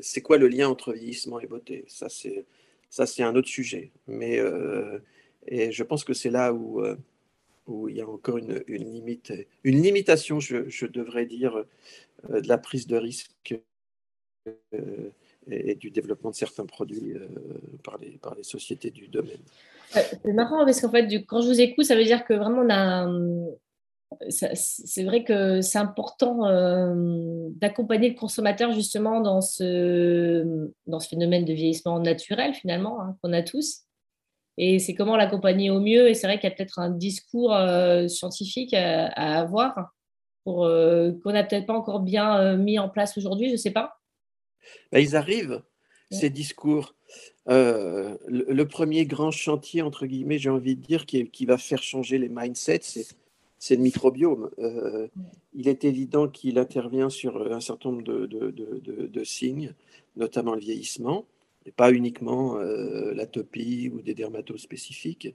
c'est 0.01 0.23
quoi 0.23 0.39
le 0.39 0.49
lien 0.49 0.69
entre 0.69 0.93
vieillissement 0.93 1.39
et 1.41 1.47
beauté? 1.47 1.85
Ça, 1.89 2.09
c'est 2.09 2.45
ça, 2.91 3.07
c'est 3.07 3.23
un 3.23 3.35
autre 3.35 3.49
sujet. 3.49 3.93
Mais 4.07 4.39
euh, 4.39 4.99
et 5.47 5.73
je 5.73 5.83
pense 5.83 6.05
que 6.05 6.15
c'est 6.15 6.31
là 6.31 6.53
où, 6.53 6.81
euh, 6.81 6.97
où 7.67 7.89
il 7.89 7.97
y 7.97 8.01
a 8.01 8.09
encore 8.09 8.39
une, 8.39 8.63
limite, 8.69 9.33
une 9.65 9.83
limitation, 9.83 10.41
je, 10.41 10.87
devrais 10.87 11.27
dire, 11.27 11.65
euh, 12.31 12.41
de 12.41 12.49
la 12.49 12.59
prise 12.59 12.87
de 12.87 12.97
risque 12.97 13.55
et, 15.51 15.75
du 15.75 15.91
développement 15.91 16.31
de 16.31 16.35
certains 16.35 16.67
produits 16.67 17.15
par, 17.85 17.99
les, 17.99 18.19
par 18.19 18.35
les 18.35 18.43
sociétés 18.43 18.91
du 18.91 19.09
domaine. 19.09 19.41
C'est 19.91 20.33
marrant 20.33 20.65
parce 20.65 20.81
qu'en 20.81 20.91
fait, 20.91 21.07
quand 21.27 21.41
je 21.41 21.49
vous 21.49 21.61
écoute, 21.61 21.85
ça 21.85 21.95
veut 21.95 22.05
dire 22.05 22.25
que 22.25 22.35
vraiment 22.35 22.65
c'est 24.29 25.03
vrai 25.05 25.25
que 25.25 25.61
c'est 25.61 25.79
important 25.79 26.47
euh, 26.47 27.49
d'accompagner 27.51 28.11
le 28.11 28.15
consommateur 28.15 28.73
justement 28.73 29.21
dans 29.21 29.41
ce, 29.41 30.71
dans 30.87 31.01
ce 31.01 31.09
phénomène 31.09 31.45
de 31.45 31.53
vieillissement 31.53 31.99
naturel 31.99 32.55
finalement 32.55 33.01
hein, 33.01 33.17
qu'on 33.21 33.33
a 33.33 33.43
tous. 33.43 33.83
Et 34.59 34.79
c'est 34.79 34.95
comment 34.95 35.17
l'accompagner 35.17 35.71
au 35.71 35.81
mieux. 35.81 36.09
Et 36.09 36.15
c'est 36.15 36.27
vrai 36.27 36.39
qu'il 36.39 36.49
y 36.49 36.53
a 36.53 36.57
peut-être 36.57 36.79
un 36.79 36.91
discours 36.91 37.55
euh, 37.55 38.09
scientifique 38.09 38.73
à, 38.73 39.09
avoir 39.39 39.93
euh, 40.47 41.13
qu'on 41.23 41.33
n'a 41.33 41.45
peut-être 41.45 41.67
pas 41.67 41.75
encore 41.75 42.01
bien 42.01 42.57
mis 42.57 42.79
en 42.79 42.89
place 42.89 43.19
aujourd'hui, 43.19 43.49
je 43.49 43.53
ne 43.53 43.59
sais 43.59 43.73
pas. 43.73 43.99
Ben, 44.93 45.01
ils 45.01 45.17
arrivent, 45.17 45.63
ces 46.11 46.31
discours. 46.31 46.95
Le, 47.47 48.17
le, 48.29 48.69
premier 48.69 49.07
grand 49.07 49.31
chantier, 49.31 49.83
entre 49.83 50.07
guillemets, 50.07 50.39
j'ai 50.39 50.51
envie 50.51 50.77
de 50.77 50.83
dire, 50.83 51.07
qui, 51.07 51.29
qui 51.31 51.47
va 51.47 51.59
faire 51.59 51.83
changer 51.83 52.19
les 52.19 52.29
mindsets, 52.29 53.07
c'est 53.59 53.77
le 53.77 53.83
microbiome. 53.83 54.51
Euh, 54.59 55.09
il 55.55 55.69
est 55.69 55.85
évident 55.85 56.29
qu'il 56.29 56.59
intervient 56.59 57.11
sur 57.11 57.53
un 57.53 57.61
certain 57.61 57.91
nombre 57.91 58.03
de, 58.03 59.25
signes, 59.25 59.75
notamment 60.17 60.55
le 60.55 60.61
vieillissement, 60.61 61.25
et 61.65 61.73
pas 61.73 61.91
uniquement 61.91 62.59
euh, 62.59 63.13
l'atopie 63.15 63.91
ou 63.93 64.01
des 64.03 64.15
dermatos 64.15 64.59
spécifiques. 64.59 65.35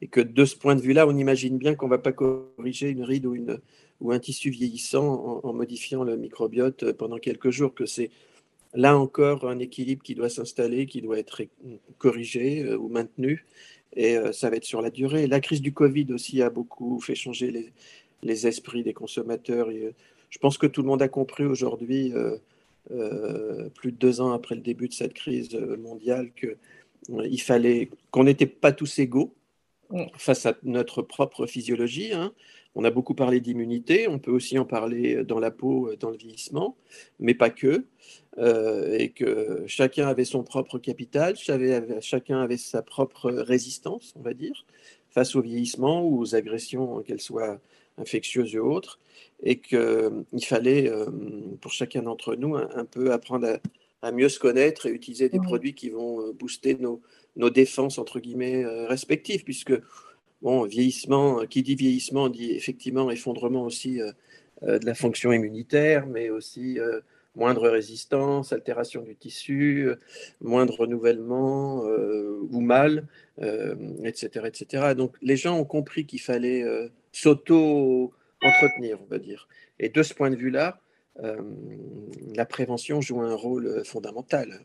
Et 0.00 0.06
que 0.06 0.20
de 0.20 0.44
ce 0.44 0.56
point 0.56 0.76
de 0.76 0.80
vue-là, 0.80 1.06
on 1.08 1.16
imagine 1.16 1.58
bien 1.58 1.74
qu'on 1.74 1.86
ne 1.86 1.90
va 1.90 1.98
pas 1.98 2.12
corriger 2.12 2.88
une 2.88 3.02
ride 3.02 3.26
ou, 3.26 3.34
une, 3.34 3.58
ou 4.00 4.12
un 4.12 4.18
tissu 4.18 4.50
vieillissant 4.50 5.40
en, 5.42 5.52
modifiant 5.52 6.04
le 6.04 6.16
microbiote 6.16 6.92
pendant 6.92 7.18
quelques 7.18 7.50
jours, 7.50 7.74
que 7.74 7.86
c'est 7.86 8.10
là 8.74 8.96
encore 8.96 9.48
un 9.48 9.58
équilibre 9.58 10.02
qui 10.02 10.14
doit 10.14 10.28
s'installer, 10.28 10.86
qui 10.86 11.02
doit 11.02 11.18
être 11.18 11.42
corrigé 11.98 12.62
euh, 12.62 12.76
ou 12.76 12.88
maintenu, 12.88 13.44
et 13.94 14.16
euh, 14.16 14.32
ça 14.32 14.50
va 14.50 14.56
être 14.56 14.64
sur 14.64 14.82
la 14.82 14.90
durée. 14.90 15.26
La 15.26 15.40
crise 15.40 15.60
du 15.60 15.72
Covid 15.72 16.12
aussi 16.12 16.42
a 16.42 16.50
beaucoup 16.50 17.00
fait 17.00 17.14
changer 17.14 17.72
les, 18.22 18.46
esprits 18.46 18.82
des 18.82 18.94
consommateurs. 18.94 19.70
Et, 19.70 19.86
euh, 19.86 19.94
je 20.30 20.38
pense 20.38 20.56
que 20.56 20.66
tout 20.66 20.82
le 20.82 20.88
monde 20.88 21.02
a 21.02 21.08
compris 21.08 21.44
aujourd'hui, 21.44 22.14
plus 23.74 23.92
de 23.92 23.96
deux 23.96 24.22
ans 24.22 24.32
après 24.32 24.54
le 24.54 24.62
début 24.62 24.88
de 24.88 24.94
cette 24.94 25.12
crise 25.12 25.54
mondiale, 25.54 26.30
qu'il 26.32 27.42
fallait 27.42 27.90
qu'on 28.10 28.24
n'était 28.24 28.46
pas 28.46 28.72
tous 28.72 28.98
égaux 28.98 29.34
face 30.16 30.46
à 30.46 30.56
notre 30.62 31.02
propre 31.02 31.46
physiologie. 31.46 32.12
Hein. 32.12 32.32
On 32.74 32.84
a 32.84 32.90
beaucoup 32.90 33.14
parlé 33.14 33.40
d'immunité, 33.40 34.08
on 34.08 34.18
peut 34.18 34.30
aussi 34.30 34.58
en 34.58 34.64
parler 34.64 35.24
dans 35.24 35.38
la 35.38 35.50
peau, 35.50 35.90
dans 36.00 36.10
le 36.10 36.16
vieillissement, 36.16 36.76
mais 37.20 37.34
pas 37.34 37.50
que. 37.50 37.84
Euh, 38.38 38.96
et 38.98 39.10
que 39.10 39.62
chacun 39.66 40.08
avait 40.08 40.24
son 40.24 40.42
propre 40.42 40.78
capital, 40.78 41.36
chacun 41.36 42.40
avait 42.40 42.56
sa 42.56 42.80
propre 42.80 43.30
résistance, 43.30 44.14
on 44.18 44.22
va 44.22 44.32
dire, 44.32 44.64
face 45.10 45.36
au 45.36 45.42
vieillissement 45.42 46.02
ou 46.02 46.20
aux 46.20 46.34
agressions, 46.34 47.02
qu'elles 47.02 47.20
soient 47.20 47.60
infectieuses 47.98 48.56
ou 48.56 48.60
autres, 48.60 49.00
et 49.42 49.58
qu'il 49.58 49.76
euh, 49.76 50.22
fallait, 50.40 50.88
euh, 50.88 51.06
pour 51.60 51.72
chacun 51.72 52.02
d'entre 52.02 52.34
nous, 52.34 52.56
un, 52.56 52.86
peu 52.86 53.12
apprendre 53.12 53.58
à, 54.00 54.12
mieux 54.12 54.30
se 54.30 54.38
connaître 54.38 54.86
et 54.86 54.90
utiliser 54.90 55.28
des 55.28 55.38
produits 55.38 55.74
qui 55.74 55.90
vont 55.90 56.32
booster 56.32 56.74
nos, 56.76 57.02
nos 57.36 57.50
défenses, 57.50 57.98
entre 57.98 58.20
guillemets, 58.20 58.64
respectives, 58.86 59.44
puisque, 59.44 59.72
bon, 60.42 60.64
vieillissement, 60.64 61.46
qui 61.46 61.62
dit 61.62 61.74
vieillissement 61.74 62.28
dit 62.28 62.52
effectivement 62.52 63.10
effondrement 63.10 63.64
aussi 63.64 63.98
de 64.62 64.86
la 64.86 64.94
fonction 64.94 65.32
immunitaire, 65.32 66.06
mais 66.06 66.30
aussi 66.30 66.78
moindre 67.34 67.68
résistance, 67.68 68.52
altération 68.52 69.02
du 69.02 69.16
tissu, 69.16 69.86
euh, 69.86 69.96
moindre 70.40 70.80
renouvellement 70.80 71.86
euh, 71.86 72.38
ou 72.50 72.60
mal, 72.60 73.06
etc., 73.38 74.30
euh, 74.36 74.44
etc. 74.44 74.94
Donc 74.96 75.16
les 75.22 75.36
gens 75.36 75.58
ont 75.58 75.64
compris 75.64 76.06
qu'il 76.06 76.20
fallait 76.20 76.64
s'auto-entretenir, 77.12 78.98
on 79.02 79.06
va 79.06 79.18
dire. 79.18 79.48
Et 79.78 79.88
de 79.88 80.02
ce 80.02 80.14
point 80.14 80.30
de 80.30 80.36
vue-là, 80.36 80.80
la 81.16 82.46
prévention 82.46 83.00
joue 83.00 83.20
un 83.20 83.34
rôle 83.34 83.84
fondamental. 83.84 84.60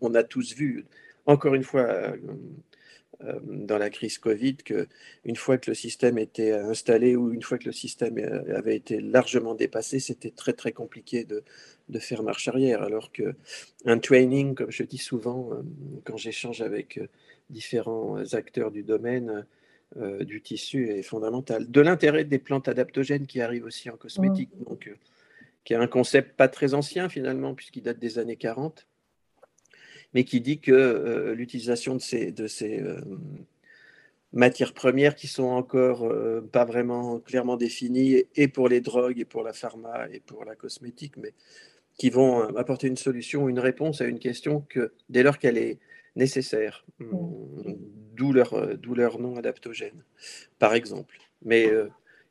on, 0.00 0.14
a 0.14 0.22
tous 0.22 0.54
vu, 0.54 0.86
encore 1.26 1.54
une 1.54 1.64
fois, 1.64 2.14
euh, 3.24 3.38
dans 3.44 3.78
la 3.78 3.90
crise 3.90 4.18
Covid 4.18 4.56
qu'une 4.56 5.36
fois 5.36 5.58
que 5.58 5.70
le 5.70 5.74
système 5.74 6.18
était 6.18 6.52
installé 6.52 7.14
ou 7.14 7.32
une 7.32 7.42
fois 7.42 7.58
que 7.58 7.66
le 7.66 7.72
système 7.72 8.18
euh, 8.18 8.56
avait 8.56 8.74
été 8.74 9.00
largement 9.00 9.54
dépassé, 9.54 10.00
c'était 10.00 10.30
très 10.30 10.54
très 10.54 10.72
compliqué 10.72 11.24
de, 11.24 11.44
de, 11.88 11.98
faire 11.98 12.22
marche 12.22 12.48
arrière. 12.48 12.82
Alors 12.82 13.12
que 13.12 13.34
un 13.84 13.98
training, 13.98 14.54
comme 14.54 14.70
je 14.70 14.82
dis 14.82 14.98
souvent 14.98 15.50
euh, 15.52 15.62
quand 16.04 16.16
j'échange 16.16 16.62
avec 16.62 17.00
différents 17.50 18.18
acteurs 18.32 18.70
du 18.70 18.82
domaine, 18.82 19.46
du 20.20 20.40
tissu 20.40 20.88
est 20.88 21.02
fondamental. 21.02 21.70
De 21.70 21.82
l'intérêt 21.82 22.24
des 22.24 22.38
plantes 22.38 22.66
adaptogènes 22.66 23.26
qui 23.26 23.42
arrivent 23.42 23.66
aussi 23.66 23.90
en 23.90 23.98
cosmétique, 23.98 24.48
donc, 24.66 24.90
qui 25.64 25.74
est 25.74 25.76
un 25.76 25.86
concept 25.86 26.36
pas 26.36 26.48
très 26.48 26.74
ancien 26.74 27.08
finalement, 27.08 27.54
puisqu'il 27.54 27.82
date 27.82 27.98
des 27.98 28.18
années 28.18 28.36
40, 28.36 28.86
mais 30.14 30.24
qui 30.24 30.40
dit 30.40 30.60
que 30.60 30.72
euh, 30.72 31.34
l'utilisation 31.34 31.94
de 31.94 32.00
ces, 32.00 32.32
de 32.32 32.46
ces 32.46 32.80
euh, 32.80 33.00
matières 34.32 34.74
premières 34.74 35.14
qui 35.14 35.28
sont 35.28 35.44
encore 35.44 36.04
euh, 36.04 36.40
pas 36.40 36.64
vraiment 36.64 37.18
clairement 37.20 37.56
définies, 37.56 38.24
et 38.34 38.48
pour 38.48 38.68
les 38.68 38.80
drogues, 38.80 39.18
et 39.18 39.24
pour 39.24 39.42
la 39.42 39.52
pharma, 39.52 40.06
et 40.10 40.20
pour 40.20 40.44
la 40.44 40.54
cosmétique, 40.54 41.16
mais 41.16 41.34
qui 41.98 42.10
vont 42.10 42.40
apporter 42.56 42.86
une 42.86 42.96
solution, 42.96 43.48
une 43.48 43.58
réponse 43.58 44.00
à 44.00 44.06
une 44.06 44.18
question 44.18 44.64
que 44.68 44.92
dès 45.10 45.22
lors 45.22 45.38
qu'elle 45.38 45.58
est 45.58 45.78
nécessaire, 46.16 46.84
mm. 46.98 47.74
d'où 48.14 48.32
leur, 48.32 48.54
leur 48.94 49.18
nom 49.18 49.36
adaptogène, 49.36 50.02
par 50.58 50.74
exemple. 50.74 51.18
Mais 51.44 51.70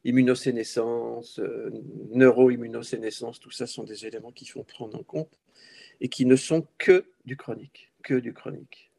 immunosénescence, 0.04 1.40
neuroimmunosénescence, 2.12 3.40
tout 3.40 3.52
ça 3.52 3.68
sont 3.68 3.84
des 3.84 4.06
éléments 4.06 4.32
qui 4.32 4.46
font 4.46 4.64
prendre 4.64 4.98
en 4.98 5.04
compte 5.04 5.40
et 6.00 6.10
qui 6.10 6.26
ne 6.26 6.36
sont 6.36 6.66
que 6.78 7.06
du 7.26 7.38
chronique, 7.38 7.92
que 8.04 8.16
du 8.16 8.34
chronique. 8.34 8.92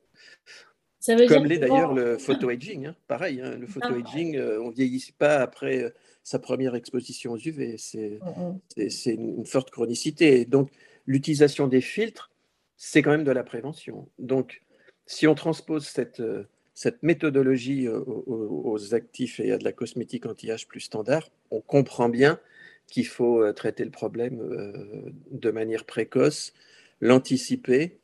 Ça 1.00 1.16
veut 1.16 1.26
Comme 1.26 1.46
l'est 1.46 1.58
d'ailleurs 1.58 1.94
le 1.94 2.16
photo-aging, 2.16 2.86
hein. 2.86 2.96
pareil, 3.08 3.40
hein, 3.40 3.56
le 3.58 3.66
photo-aging, 3.66 4.36
euh, 4.36 4.62
on 4.62 4.68
ne 4.68 4.72
vieillit 4.72 5.12
pas 5.18 5.38
après 5.38 5.82
euh, 5.82 5.90
sa 6.22 6.38
première 6.38 6.76
exposition 6.76 7.32
aux 7.32 7.38
UV, 7.38 7.76
c'est 7.76 8.20
mm, 8.22 8.60
mm. 8.76 9.38
une 9.38 9.44
forte 9.44 9.72
chronicité. 9.72 10.44
Donc 10.44 10.70
l'utilisation 11.06 11.66
des 11.66 11.80
filtres, 11.80 12.30
c'est 12.76 13.02
quand 13.02 13.10
même 13.10 13.24
de 13.24 13.32
la 13.32 13.42
prévention. 13.42 14.08
Donc 14.20 14.62
si 15.06 15.26
on 15.26 15.34
transpose 15.34 15.88
cette, 15.88 16.20
euh, 16.20 16.44
cette 16.74 17.02
méthodologie 17.02 17.88
aux, 17.88 18.24
aux, 18.26 18.94
actifs 18.94 19.40
et 19.40 19.52
à 19.52 19.58
de 19.58 19.64
la 19.64 19.72
cosmétique 19.72 20.26
anti-âge 20.26 20.66
plus 20.66 20.80
standard, 20.80 21.30
on 21.50 21.60
comprend 21.60 22.08
bien 22.08 22.40
qu'il 22.88 23.06
faut 23.06 23.52
traiter 23.52 23.84
le 23.84 23.90
problème 23.90 25.12
de 25.30 25.50
manière 25.50 25.84
précoce, 25.84 26.52
l'anticiper 27.00 27.98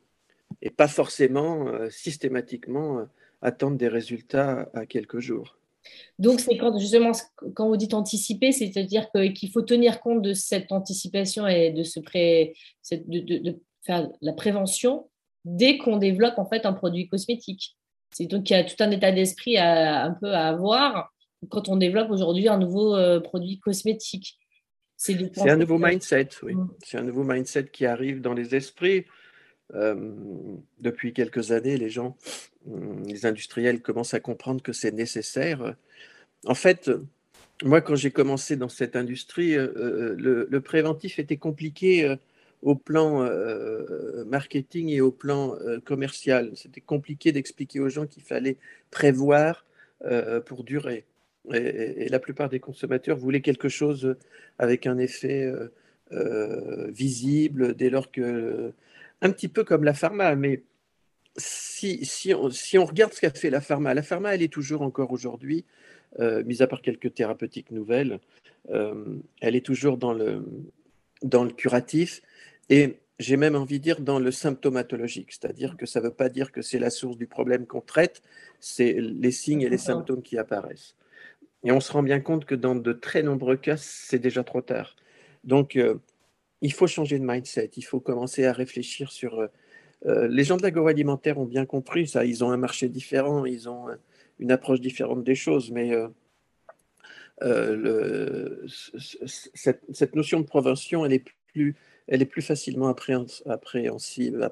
et 0.63 0.71
pas 0.71 0.89
forcément 0.89 1.69
euh, 1.69 1.89
systématiquement 1.91 2.99
euh, 2.99 3.05
attendre 3.43 3.77
des 3.77 3.89
résultats 3.89 4.69
à 4.75 4.87
quelques 4.87 5.21
jours. 5.21 5.57
Donc, 6.19 6.41
c'est 6.41 6.59
quand 6.59 6.77
justement, 6.79 7.13
quand 7.55 7.69
vous 7.69 7.77
dites 7.77 7.95
anticiper, 7.95 8.53
c'est-à-dire 8.53 9.11
qu'il 9.13 9.51
faut 9.51 9.63
tenir 9.63 10.01
compte 10.01 10.21
de 10.21 10.35
cette 10.35 10.73
anticipation 10.73 11.47
et 11.47 11.71
de, 11.71 11.83
faire 13.83 14.09
la 14.21 14.33
prévention 14.33 15.09
dès 15.45 15.79
qu'on 15.79 15.97
développe 15.97 16.37
en 16.37 16.47
fait 16.47 16.67
un 16.67 16.75
produit 16.75 17.09
cosmétique. 17.09 17.78
C'est 18.11 18.27
donc 18.27 18.45
qu'il 18.45 18.57
y 18.57 18.61
a 18.61 18.65
tout 18.65 18.83
un 18.83 18.91
état 18.91 19.13
d'esprit 19.13 19.59
un 19.59 20.17
peu 20.21 20.33
à 20.33 20.49
avoir 20.49 21.13
quand 21.49 21.69
on 21.69 21.77
développe 21.77 22.11
aujourd'hui 22.11 22.49
un 22.49 22.59
nouveau 22.59 22.97
euh, 22.97 23.21
produit 23.21 23.59
cosmétique. 23.59 24.39
C'est 24.97 25.17
un 25.49 25.57
nouveau 25.57 25.79
mindset, 25.79 26.31
oui. 26.43 26.55
Mm. 26.55 26.69
C'est 26.85 26.99
un 26.99 27.05
nouveau 27.05 27.23
mindset 27.23 27.67
qui 27.67 27.87
arrive 27.87 28.21
dans 28.21 28.35
les 28.35 28.55
esprits. 28.55 29.07
Euh, 29.75 30.13
depuis 30.81 31.13
quelques 31.13 31.53
années, 31.53 31.77
les 31.77 31.91
gens, 31.91 32.17
mm, 32.67 33.07
les 33.07 33.27
industriels 33.27 33.81
commencent 33.81 34.15
à 34.15 34.21
comprendre 34.21 34.63
que 34.63 34.73
c'est 34.73 34.93
nécessaire. 34.93 35.77
En 36.47 36.55
fait, 36.55 36.91
moi, 37.63 37.81
quand 37.81 37.95
j'ai 37.95 38.11
commencé 38.11 38.57
dans 38.57 38.69
cette 38.69 38.97
industrie, 38.97 39.55
euh, 39.57 40.17
le, 40.19 40.61
préventif 40.61 41.19
était 41.19 41.37
compliqué 41.37 42.17
au 42.63 42.75
plan 42.75 43.29
marketing 44.27 44.89
et 44.89 45.01
au 45.01 45.13
plan 45.13 45.57
commercial. 45.85 46.51
C'était 46.55 46.81
compliqué 46.81 47.33
d'expliquer 47.33 47.81
aux 47.81 47.89
gens 47.89 48.07
qu'il 48.07 48.23
fallait 48.23 48.57
prévoir 48.91 49.65
pour 50.47 50.65
durer. 50.65 51.05
Et, 51.55 52.09
la 52.09 52.19
plupart 52.19 52.49
des 52.49 52.61
consommateurs 52.61 53.17
voulaient 53.17 53.41
quelque 53.41 53.69
chose 53.69 54.17
avec 54.59 54.87
un 54.87 54.99
effet 54.99 55.45
euh, 55.45 55.69
euh, 56.13 56.91
visible 56.91 57.75
dès 57.75 57.91
lors 57.91 58.11
que. 58.11 58.73
Un 59.21 59.31
petit 59.33 59.49
peu 59.49 59.65
comme 59.65 59.83
la 59.83 59.95
pharma, 59.95 60.37
mais 60.37 60.63
si, 61.37 62.05
si, 62.05 62.33
on, 62.35 62.51
si 62.51 62.79
on 62.79 62.85
regarde 62.85 63.13
ce 63.13 63.21
qu'a 63.21 63.31
fait 63.31 63.51
la 63.51 63.61
pharma, 63.61 63.93
la 63.93 64.03
pharma, 64.03 64.33
elle 64.35 64.43
est 64.43 64.53
toujours 64.53 64.83
encore 64.83 65.11
aujourd'hui, 65.11 65.65
euh, 66.21 66.45
mis 66.45 66.63
à 66.63 66.69
part 66.69 66.83
quelques 66.83 67.15
thérapeutiques 67.15 67.73
nouvelles, 67.73 68.21
elle 69.41 69.57
est 69.57 69.65
toujours 69.65 69.97
dans 69.97 70.13
le, 70.13 70.45
dans 71.23 71.45
le 71.45 71.51
curatif 71.51 72.23
et 72.71 72.99
j'ai 73.19 73.37
même 73.37 73.57
envie 73.57 73.79
de 73.79 73.85
dire 73.85 74.01
dans 74.01 74.19
le 74.19 74.31
symptomatologique, 74.31 75.33
c'est-à-dire 75.33 75.77
que 75.77 75.87
ça 75.87 76.01
ne 76.01 76.05
veut 76.05 76.15
pas 76.15 76.29
dire 76.29 76.53
que 76.53 76.63
c'est 76.63 76.79
la 76.79 76.91
source 76.91 77.17
du 77.17 77.27
problème 77.27 77.67
qu'on 77.67 77.81
traite, 77.81 78.23
c'est 78.61 78.93
les 79.01 79.33
signes 79.33 79.63
et 79.63 79.69
les 79.69 79.79
symptômes 79.79 80.23
qui 80.23 80.39
apparaissent. 80.39 80.95
Et 81.65 81.73
on 81.73 81.81
se 81.81 81.93
rend 81.93 82.05
bien 82.05 82.21
compte 82.21 82.45
que 82.45 82.55
dans 82.55 82.77
de 82.77 82.93
très 82.93 83.23
nombreux 83.23 83.57
cas, 83.57 83.77
c'est 83.77 84.21
déjà 84.21 84.45
trop 84.45 84.63
tard. 84.63 84.95
Donc, 85.43 85.75
euh, 85.75 85.97
il 86.61 86.73
faut 86.73 86.87
changer 86.87 87.19
de 87.19 87.25
mindset, 87.25 87.71
il 87.77 87.85
faut 87.85 88.01
commencer 88.01 88.45
à 88.45 88.53
réfléchir 88.53 89.11
sur... 89.11 89.41
Euh, 89.41 89.47
euh, 90.07 90.29
les 90.29 90.45
gens 90.45 90.57
de 90.57 90.63
l'agroalimentaire 90.63 91.39
ont 91.39 91.45
bien 91.45 91.67
compris 91.67 92.07
ça, 92.07 92.25
ils 92.25 92.45
ont 92.45 92.53
un 92.53 92.57
marché 92.57 92.89
différent, 92.89 93.45
ils 93.45 93.69
ont 93.69 93.87
une 94.39 94.53
approche 94.53 94.81
différente 94.81 95.25
des 95.25 95.35
choses, 95.35 95.73
mais 95.73 95.91
le, 97.41 98.67
cette, 98.97 100.15
notion 100.15 100.41
de 100.41 100.47
prévention, 100.47 101.05
elle 101.05 101.13
est 101.13 101.25
plus, 101.53 101.77
elle 102.07 102.23
est 102.23 102.27
plus 102.27 102.43
facilement 102.43 102.89
appréhensible, 102.89 104.51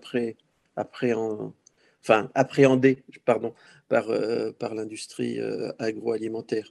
enfin, 2.02 2.30
appréhendée, 2.34 3.02
pardon, 3.24 3.54
par, 3.88 4.10
euh, 4.10 4.52
par 4.52 4.74
l'industrie 4.74 5.38
euh, 5.38 5.72
agroalimentaire, 5.78 6.70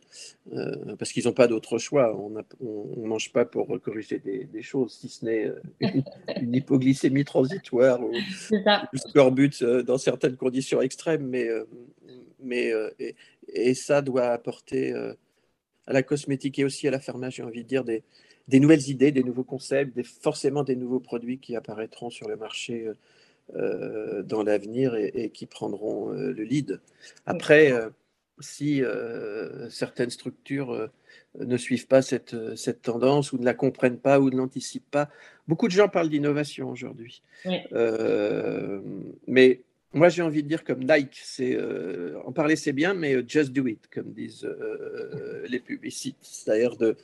euh, 0.54 0.96
parce 0.98 1.12
qu'ils 1.12 1.26
n'ont 1.26 1.34
pas 1.34 1.48
d'autre 1.48 1.78
choix. 1.78 2.16
On 2.18 2.30
ne 2.30 3.08
mange 3.08 3.32
pas 3.32 3.46
pour 3.46 3.80
corriger 3.82 4.20
des, 4.20 4.62
choses, 4.62 4.94
si 4.94 5.10
ce 5.10 5.26
n'est 5.26 5.52
une, 6.42 6.56
hypoglycémie 6.56 7.26
transitoire 7.26 8.02
ou 8.02 8.12
du 8.12 8.98
scorbut 8.98 9.64
dans 9.64 9.98
certaines 9.98 10.36
conditions 10.36 10.82
extrêmes, 10.82 11.28
mais, 11.28 11.48
mais 12.42 12.72
et, 13.48 13.74
ça 13.74 14.02
doit 14.02 14.28
apporter 14.28 14.94
à 15.88 15.94
la 15.94 16.04
cosmétique 16.04 16.60
et 16.60 16.66
aussi 16.66 16.88
à 16.88 16.92
la 16.92 17.00
pharmacie, 17.00 17.38
j'ai 17.38 17.44
envie 17.44 17.64
de 17.64 17.68
dire, 17.68 17.84
des, 17.84 18.04
des 18.48 18.60
nouvelles 18.60 18.90
idées, 18.90 19.12
des 19.12 19.24
nouveaux 19.24 19.44
concepts, 19.44 19.96
des, 19.96 20.04
forcément 20.04 20.64
des 20.64 20.76
nouveaux 20.76 21.00
produits 21.00 21.40
qui 21.40 21.56
apparaîtront 21.56 22.10
sur 22.10 22.28
le 22.28 22.36
marché 22.36 22.90
euh, 23.54 24.24
dans 24.24 24.42
l'avenir 24.42 24.96
et, 24.96 25.30
qui 25.32 25.46
prendront 25.46 26.12
euh, 26.12 26.32
le 26.32 26.44
lead. 26.44 26.82
Après, 27.28 27.72
euh, 27.72 27.90
si 28.40 28.82
certaines 29.70 30.10
structures 30.10 30.90
ne 31.40 31.56
suivent 31.58 31.88
pas 31.88 32.02
cette, 32.02 32.36
cette, 32.58 32.82
tendance 32.82 33.32
ou 33.32 33.38
ne 33.38 33.46
la 33.46 33.54
comprennent 33.54 34.00
pas 34.00 34.20
ou 34.20 34.30
ne 34.30 34.36
l'anticipent 34.36 34.90
pas, 34.92 35.10
beaucoup 35.48 35.68
de 35.68 35.72
gens 35.72 35.88
parlent 35.88 36.10
d'innovation 36.10 36.70
aujourd'hui. 36.70 37.22
mais 39.28 39.62
moi, 39.96 40.10
j'ai 40.10 40.22
envie 40.22 40.44
de 40.44 40.48
dire 40.48 40.64
comme 40.64 40.84
Nike, 40.84 41.20
c'est 41.24 41.58
en 42.24 42.32
parler 42.32 42.56
c'est 42.56 42.74
bien, 42.74 42.94
mais 42.94 43.16
just 43.28 43.52
do 43.52 43.66
it, 43.66 43.88
comme 43.92 44.14
disent 44.14 44.48
les 45.48 45.60
publicistes 45.60 46.46
d'ailleurs 46.46 46.78
de, 46.78 46.96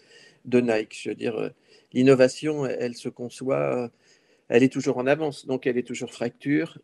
Nike. 0.46 1.00
Je 1.04 1.10
veux 1.10 1.16
dire, 1.16 1.52
l'innovation, 1.94 2.66
elle, 2.66 2.96
se 2.96 3.10
conçoit 3.10 3.92
elle 4.52 4.64
est 4.64 4.70
toujours 4.70 4.98
en 4.98 5.08
avance, 5.08 5.46
donc 5.46 5.66
elle 5.66 5.78
est 5.78 5.88
toujours 5.88 6.12
fracture, 6.12 6.78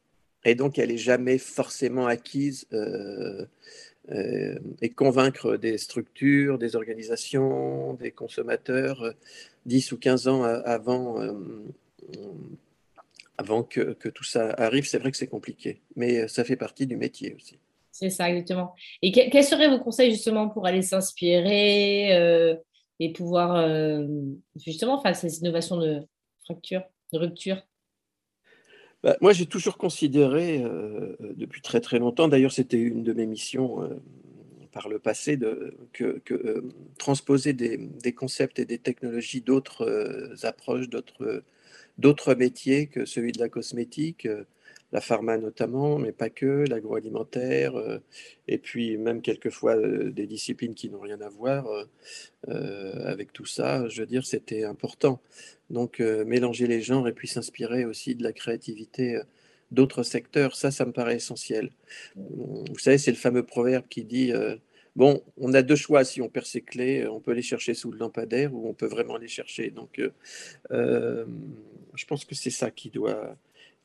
et 0.45 0.55
donc 0.55 0.79
elle 0.79 0.87
n'est 0.87 0.97
jamais 0.97 1.37
forcément 1.37 2.07
acquise. 2.07 2.65
Euh, 2.71 3.45
euh, 4.09 4.57
et 4.81 4.87
convaincre 4.87 5.57
des 5.57 5.77
structures, 5.77 6.57
des 6.57 6.77
organisations, 6.77 7.95
des 7.95 8.11
consommateurs 8.11 9.13
10 9.65 9.91
euh, 9.91 9.95
ou 9.95 9.99
15 9.99 10.27
ans 10.29 10.43
avant, 10.43 11.17
avant 13.37 13.63
que, 13.63 13.93
que, 13.93 14.09
tout 14.09 14.23
ça 14.23 14.51
arrive, 14.57 14.85
c'est 14.85 14.97
vrai 14.97 15.11
que 15.11 15.17
c'est 15.17 15.27
compliqué, 15.27 15.81
mais 15.95 16.27
ça 16.27 16.43
fait 16.43 16.55
partie 16.55 16.87
du 16.87 16.97
métier 16.97 17.33
aussi. 17.35 17.59
C'est 17.91 18.09
ça, 18.09 18.29
exactement. 18.29 18.75
Et 19.01 19.11
quels 19.11 19.43
seraient 19.43 19.69
vos 19.69 19.79
conseils 19.79 20.11
justement 20.11 20.49
pour 20.49 20.65
aller 20.65 20.81
s'inspirer 20.81 22.55
et 22.99 23.13
pouvoir 23.13 23.67
justement 24.55 25.01
faire 25.01 25.15
ces 25.15 25.39
innovations 25.39 25.77
de 25.77 26.01
fracture 26.43 26.83
de 27.13 27.19
rupture? 27.19 27.61
Bah, 29.03 29.15
moi, 29.21 29.31
j'ai 29.33 29.45
toujours 29.45 29.77
considéré, 29.77 30.61
euh, 30.63 31.15
depuis 31.35 31.61
très 31.61 31.81
très 31.81 31.99
longtemps, 31.99 32.27
d'ailleurs 32.27 32.51
c'était 32.51 32.79
une 32.79 33.03
de 33.03 33.13
mes 33.13 33.27
missions 33.27 33.83
euh, 33.83 34.01
par 34.71 34.89
le 34.89 34.99
passé, 34.99 35.37
de, 35.37 35.77
que, 35.93 36.21
euh, 36.31 36.61
transposer 36.97 37.53
des, 37.53 37.77
des, 37.77 38.13
concepts 38.13 38.59
et 38.59 38.65
des 38.65 38.79
technologies 38.79 39.41
d'autres 39.41 40.35
approches, 40.43 40.89
d'autres 40.89 41.43
métiers 42.37 42.87
que 42.87 43.05
celui 43.05 43.31
de 43.31 43.39
la 43.39 43.49
cosmétique, 43.49 44.27
la 44.91 45.01
pharma 45.01 45.37
notamment, 45.37 45.99
mais 45.99 46.11
pas 46.11 46.29
que, 46.29 46.65
l'agroalimentaire, 46.67 47.75
euh, 47.75 47.99
et 48.47 48.57
puis 48.57 48.97
même 48.97 49.21
quelquefois 49.21 49.75
euh, 49.75 50.11
des 50.11 50.27
disciplines 50.27 50.75
qui 50.75 50.89
n'ont 50.89 50.99
rien 50.99 51.19
à 51.21 51.29
voir 51.29 51.67
euh, 52.47 53.05
avec 53.05 53.33
tout 53.33 53.45
ça. 53.45 53.87
Je 53.89 54.01
veux 54.01 54.07
dire, 54.07 54.25
c'était 54.25 54.63
important. 54.63 55.21
Donc, 55.69 55.99
mélanger 55.99 56.65
les 56.67 56.81
genres 56.81 57.07
et 57.09 57.13
puis 57.13 57.27
s'inspirer 57.27 57.83
aussi 57.83 58.15
de 58.15 58.23
la 58.23 58.31
créativité 58.31 59.19
d'autres 59.71 60.03
secteurs, 60.03 60.55
ça, 60.55 60.71
ça 60.71 60.85
me 60.85 60.93
paraît 60.93 61.17
essentiel. 61.17 61.71
Vous 62.15 62.79
savez, 62.79 62.97
c'est 62.97 63.11
le 63.11 63.17
fameux 63.17 63.43
proverbe 63.43 63.85
qui 63.89 64.05
dit 64.05 64.31
bon, 64.95 65.21
on 65.35 65.53
a 65.53 65.61
deux 65.63 65.75
choix 65.75 66.05
si 66.05 66.21
on 66.21 66.29
perd 66.29 66.45
ses 66.45 66.61
clés, 66.61 67.05
on 67.05 67.19
peut 67.19 67.33
les 67.33 67.41
chercher 67.41 67.73
sous 67.73 67.91
le 67.91 67.97
lampadaire 67.97 68.53
ou 68.53 68.69
on 68.69 68.73
peut 68.73 68.87
vraiment 68.87 69.17
les 69.17 69.27
chercher. 69.27 69.71
Donc, 69.71 69.99
je 71.97 72.05
pense 72.05 72.25
que 72.25 72.35
c'est 72.35 72.51
ça 72.51 72.71
qui 72.71 72.89
doit 72.89 73.35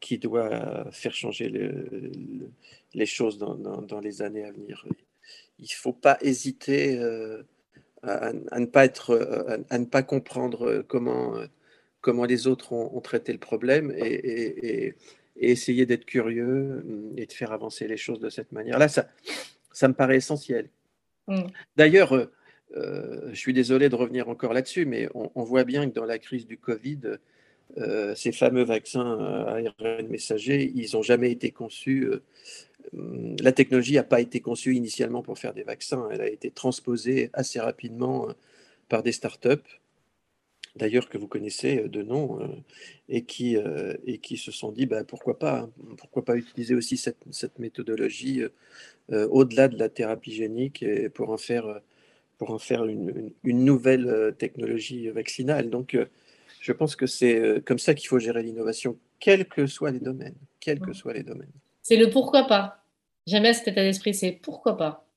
qui 0.01 0.19
doit 0.19 0.91
faire 0.91 1.15
changer 1.15 1.49
les 2.93 3.07
choses 3.07 3.39
dans, 3.39 4.01
les 4.01 4.21
années 4.21 4.45
à 4.45 4.51
venir. 4.51 4.85
Il 5.61 5.63
ne 5.63 5.69
faut 5.69 5.93
pas 5.93 6.19
hésiter 6.21 6.99
euh, 6.99 7.45
à, 8.03 8.33
ne 8.33 8.67
pas 8.67 8.85
être, 8.85 9.57
à, 9.71 9.79
ne 9.79 9.85
pas 9.85 10.03
comprendre 10.03 10.85
comment, 10.89 11.37
comment 12.01 12.25
les 12.25 12.49
autres 12.49 12.73
ont, 12.73 13.01
traité 13.01 13.33
le 13.33 13.39
problème 13.39 13.95
et, 13.97 14.95
essayer 15.37 15.87
d'être 15.87 16.05
curieux 16.05 16.85
et 17.17 17.27
de 17.27 17.33
faire 17.33 17.53
avancer 17.53 17.87
les 17.87 17.97
choses 17.97 18.21
de 18.21 18.29
cette 18.29 18.53
manière-là. 18.53 18.89
Ça, 18.89 19.09
ça 19.73 19.89
me 19.89 19.95
paraît 19.95 20.17
essentiel. 20.17 20.69
Mm. 21.29 21.45
D'ailleurs, 21.77 22.13
euh, 22.77 23.31
je 23.33 23.39
suis 23.39 23.53
désolé 23.53 23.89
de 23.89 23.95
revenir 23.95 24.29
encore 24.29 24.53
là-dessus, 24.53 24.85
mais 24.85 25.09
on, 25.15 25.31
on, 25.35 25.43
voit 25.43 25.65
bien 25.65 25.89
que 25.89 25.95
dans 25.95 26.05
la 26.05 26.19
crise 26.19 26.47
du 26.47 26.59
Covid, 26.59 27.01
euh, 27.79 28.15
ces 28.15 28.33
fameux 28.33 28.65
vaccins 28.65 29.19
à 29.19 29.57
ARN 29.57 30.07
messager, 30.09 30.71
ils 30.75 30.91
n'ont 30.95 31.03
jamais 31.03 31.31
été 31.31 31.51
conçus. 31.51 32.07
Euh, 32.07 32.21
la 33.41 33.53
technologie 33.53 33.95
n'a 33.95 34.03
pas 34.03 34.21
été 34.21 34.41
conçue 34.41 34.75
initialement 34.75 35.23
pour 35.23 35.39
faire 35.39 35.55
des 35.55 35.63
vaccins. 35.63 36.09
Elle 36.11 36.21
a 36.21 36.29
été 36.29 36.51
transposée 36.51 37.31
assez 37.33 37.61
rapidement 37.61 38.29
euh, 38.29 38.33
par 38.89 39.03
des 39.03 39.13
startups, 39.13 39.81
d'ailleurs 40.77 41.09
que 41.09 41.17
vous 41.17 41.29
connaissez 41.29 41.89
de 41.89 42.03
nom, 42.03 42.41
et 43.09 43.23
qui, 43.23 43.57
se 44.37 44.51
sont 44.51 44.71
dit 44.71 44.85
bah, 44.85 45.05
pourquoi 45.05 45.39
pas, 45.39 45.61
hein, 45.61 45.71
pourquoi 45.97 46.25
pas 46.25 46.37
utiliser 46.37 46.75
aussi 46.75 46.99
cette, 46.99 47.59
méthodologie 47.59 48.43
au-delà 49.11 49.69
de 49.69 49.79
la 49.79 49.89
thérapie 49.89 50.33
génique 50.33 50.83
et 50.83 51.09
pour 51.09 51.31
en 51.31 51.39
faire, 51.39 51.81
pour 52.37 52.51
en 52.51 52.59
faire 52.59 52.85
une, 52.85 53.33
une 53.45 53.65
nouvelle 53.65 54.35
technologie 54.39 55.09
vaccinale. 55.09 55.71
Donc, 55.71 55.97
je 56.63 56.73
pense 56.73 56.95
que 56.95 57.07
c'est 57.07 57.39
euh, 57.39 57.61
comme 57.61 57.81
ça 57.81 57.93
qu'il 57.93 58.09
faut 58.09 58.21
gérer 58.21 58.43
l'innovation, 58.43 58.97
quels 59.19 59.47
que 59.47 59.67
soient 59.67 59.91
les 59.91 59.99
domaines. 59.99 60.37
Quels 60.61 60.79
que 60.79 60.93
soient 60.93 61.13
les 61.13 61.25
domaines. 61.25 61.51
C'est 61.83 61.97
le 61.97 62.09
pourquoi 62.09 62.47
pas. 62.47 62.85
Jamais 63.27 63.53
cet 63.53 63.69
état 63.69 63.83
d'esprit, 63.83 64.15
c'est 64.15 64.31
pourquoi 64.31 64.77
pas. 64.77 65.09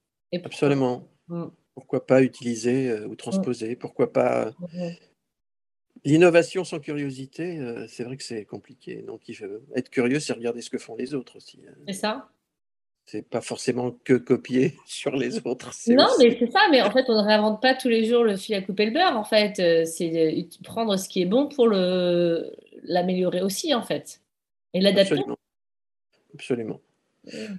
Absolument. 0.43 1.07
Mm. 1.27 1.45
pourquoi 1.73 2.05
pas 2.05 2.21
utiliser 2.21 2.91
ou 3.05 3.15
transposer 3.15 3.75
Pourquoi 3.75 4.11
pas 4.11 4.53
L'innovation 6.03 6.63
sans 6.63 6.79
curiosité, 6.79 7.59
c'est 7.87 8.03
vrai 8.03 8.17
que 8.17 8.23
c'est 8.23 8.45
compliqué. 8.45 9.01
Donc, 9.01 9.27
il 9.27 9.35
faut 9.35 9.45
être 9.75 9.89
curieux, 9.89 10.19
c'est 10.19 10.33
regarder 10.33 10.61
ce 10.61 10.69
que 10.69 10.77
font 10.77 10.95
les 10.95 11.13
autres 11.13 11.37
aussi. 11.37 11.61
Hein. 11.67 11.73
C'est 11.87 11.93
ça 11.93 12.29
c'est 13.05 13.21
pas 13.21 13.41
forcément 13.41 13.91
que 14.03 14.13
copier 14.13 14.75
sur 14.85 15.15
les 15.15 15.37
autres. 15.45 15.71
Non, 15.87 16.07
mais 16.19 16.35
c'est 16.39 16.51
ça. 16.51 16.61
Mais 16.71 16.81
en 16.81 16.91
fait, 16.91 17.05
on 17.07 17.21
ne 17.21 17.25
réinvente 17.25 17.61
pas 17.61 17.75
tous 17.75 17.89
les 17.89 18.05
jours 18.05 18.23
le 18.23 18.35
fil 18.35 18.55
à 18.55 18.61
couper 18.61 18.85
le 18.85 18.91
beurre. 18.91 19.17
En 19.17 19.23
fait, 19.23 19.59
euh, 19.59 19.85
c'est 19.85 20.47
prendre 20.63 20.97
ce 20.97 21.07
qui 21.07 21.21
est 21.21 21.25
bon 21.25 21.47
pour 21.47 21.67
le 21.67 22.51
l'améliorer 22.83 23.41
aussi, 23.41 23.73
en 23.73 23.81
fait, 23.81 24.21
et 24.73 24.81
l'adapter. 24.81 25.23
Absolument. 26.33 26.79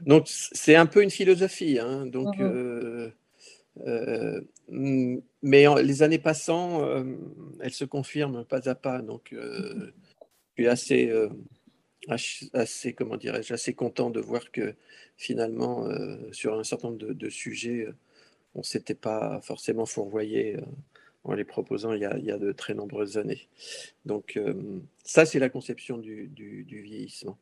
Donc, 0.05 0.27
c'est 0.29 0.77
un 0.77 0.87
peu 0.87 1.03
une 1.03 1.11
philosophie. 1.11 1.81
Hein. 1.81 2.07
Donc, 2.07 2.39
mmh 2.39 2.43
euh, 2.43 3.11
euh, 3.87 4.41
mais 5.43 5.67
les 5.83 6.03
années 6.03 6.19
passant, 6.19 6.83
elles 7.61 7.73
se 7.73 7.85
confirment 7.85 8.45
pas 8.45 8.69
à 8.69 8.75
pas. 8.75 9.03
Donc, 9.03 9.33
je 9.33 9.91
suis 10.57 10.69
assez 10.69 11.13
assez, 12.09 12.92
comment 12.92 13.16
dirais-je, 13.16 13.55
assez 13.55 13.75
content 13.75 14.11
de 14.11 14.21
voir 14.21 14.51
que 14.53 14.75
finalement, 15.16 15.87
euh, 15.87 16.16
sur 16.33 16.59
un 16.59 16.64
certain 16.64 16.88
nombre 16.90 17.12
de, 17.12 17.29
sujets, 17.31 17.87
euh, 17.87 17.95
on 18.55 18.61
ne 18.61 18.64
s'était 18.64 18.95
pas 18.95 19.40
forcément 19.42 19.87
fourvoyé 19.87 20.57
euh, 20.57 20.61
en 21.25 21.35
les 21.35 21.45
proposant 21.45 21.92
il 21.92 22.03
y, 22.03 22.31
a, 22.31 22.38
de 22.38 22.53
très 22.53 22.75
nombreuses 22.75 23.19
années. 23.19 23.49
Donc, 24.05 24.38
ça, 25.03 25.27
c'est 25.27 25.40
la 25.40 25.49
conception 25.49 25.99
du, 25.99 26.31
vieillissement. 26.69 27.37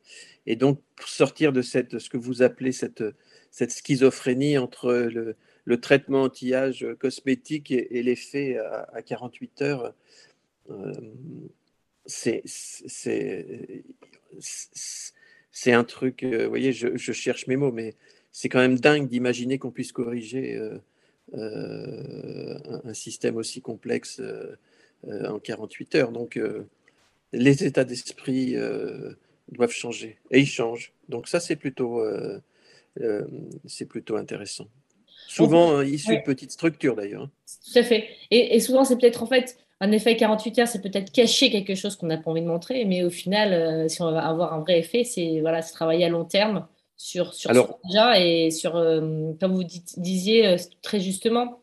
Et 0.47 0.55
donc, 0.55 0.81
pour 0.95 1.07
sortir 1.07 1.53
de 1.53 1.61
cette, 1.61 1.99
ce 1.99 2.09
que 2.09 2.17
vous 2.17 2.41
appelez 2.41 2.71
cette, 2.71 3.03
cette 3.51 3.69
schizophrénie 3.69 4.57
entre 4.57 4.91
le, 4.91 5.79
traitement 5.79 6.23
anti-âge 6.23 6.87
cosmétique 6.97 7.69
et, 7.69 8.01
l'effet 8.01 8.57
à, 8.57 8.89
à, 8.91 9.03
48 9.03 9.61
heures, 9.61 9.93
c'est 12.07 12.43
c'est 14.39 15.71
un 15.71 15.85
truc, 15.85 16.23
euh, 16.23 16.43
vous 16.43 16.49
voyez, 16.49 16.73
je, 16.73 17.11
cherche 17.13 17.47
mes 17.47 17.55
mots, 17.55 17.71
mais 17.71 17.95
c'est 18.33 18.49
quand 18.49 18.59
même 18.59 18.77
dingue 18.77 19.07
d'imaginer 19.07 19.57
qu'on 19.57 19.71
puisse 19.71 19.93
corriger 19.93 20.55
euh, 20.55 20.77
euh, 21.33 22.57
un, 22.83 22.93
système 22.93 23.37
aussi 23.37 23.61
complexe 23.61 24.21
en 25.07 25.39
48 25.39 25.95
heures. 25.95 26.11
Donc, 26.11 26.39
les 27.31 27.63
états 27.63 27.85
d'esprit 27.85 28.55
doivent 29.49 29.71
changer 29.71 30.17
et 30.29 30.41
ils 30.41 30.47
changent. 30.47 30.91
Donc, 31.07 31.29
ça, 31.29 31.39
c'est 31.39 31.55
plutôt, 31.55 32.03
c'est 33.65 33.85
plutôt 33.85 34.17
intéressant. 34.17 34.67
Souvent 35.27 35.81
issu 35.81 36.17
de 36.17 36.21
petites 36.23 36.51
structures 36.51 36.95
d'ailleurs. 36.95 37.23
Hein. 37.23 37.31
Tout 37.71 37.79
à 37.79 37.83
fait. 37.83 38.09
Et, 38.29 38.55
et 38.55 38.59
souvent, 38.59 38.83
c'est 38.83 38.97
peut-être 38.97 39.23
en 39.23 39.27
fait 39.27 39.57
un 39.81 39.91
effet 39.91 40.15
48 40.15 40.59
heures, 40.59 40.67
c'est 40.67 40.81
peut-être 40.81 41.11
cacher 41.11 41.51
quelque 41.51 41.75
chose 41.75 41.95
qu'on 41.95 42.07
n'a 42.07 42.17
pas 42.17 42.31
envie 42.31 42.41
de 42.41 42.47
montrer, 42.47 42.85
mais 42.85 43.03
au 43.03 43.09
final, 43.09 43.53
euh, 43.53 43.87
si 43.89 44.01
on 44.01 44.11
va 44.11 44.25
avoir 44.25 44.53
un 44.53 44.61
vrai 44.61 44.79
effet, 44.79 45.03
c'est 45.03 45.41
voilà, 45.41 45.61
travailler 45.61 46.05
à 46.05 46.09
long 46.09 46.23
terme 46.23 46.67
sur, 46.95 47.33
sur 47.33 47.49
Alors, 47.49 47.79
déjà 47.83 48.19
et 48.19 48.51
sur, 48.51 48.77
euh, 48.77 49.33
comme 49.39 49.53
vous 49.53 49.65
disiez 49.65 50.47
euh, 50.47 50.57
très 50.81 51.01
justement. 51.01 51.61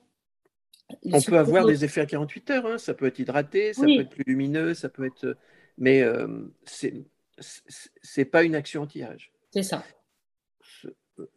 On 1.10 1.22
peut 1.22 1.38
avoir 1.38 1.64
des 1.64 1.86
effets 1.86 2.02
à 2.02 2.06
48 2.06 2.50
heures, 2.50 2.66
hein. 2.66 2.76
ça 2.78 2.92
peut 2.92 3.06
être 3.06 3.18
hydraté, 3.18 3.72
ça 3.72 3.82
peut 3.82 4.00
être 4.00 4.10
plus 4.10 4.24
lumineux, 4.26 4.74
ça 4.74 4.90
peut 4.90 5.06
être. 5.06 5.38
Mais 5.78 6.04
c'est 6.64 7.06
c'est 7.38 8.26
pas 8.26 8.42
une 8.42 8.54
action 8.54 8.82
anti-âge. 8.82 9.32
C'est 9.50 9.62
ça. 9.62 9.82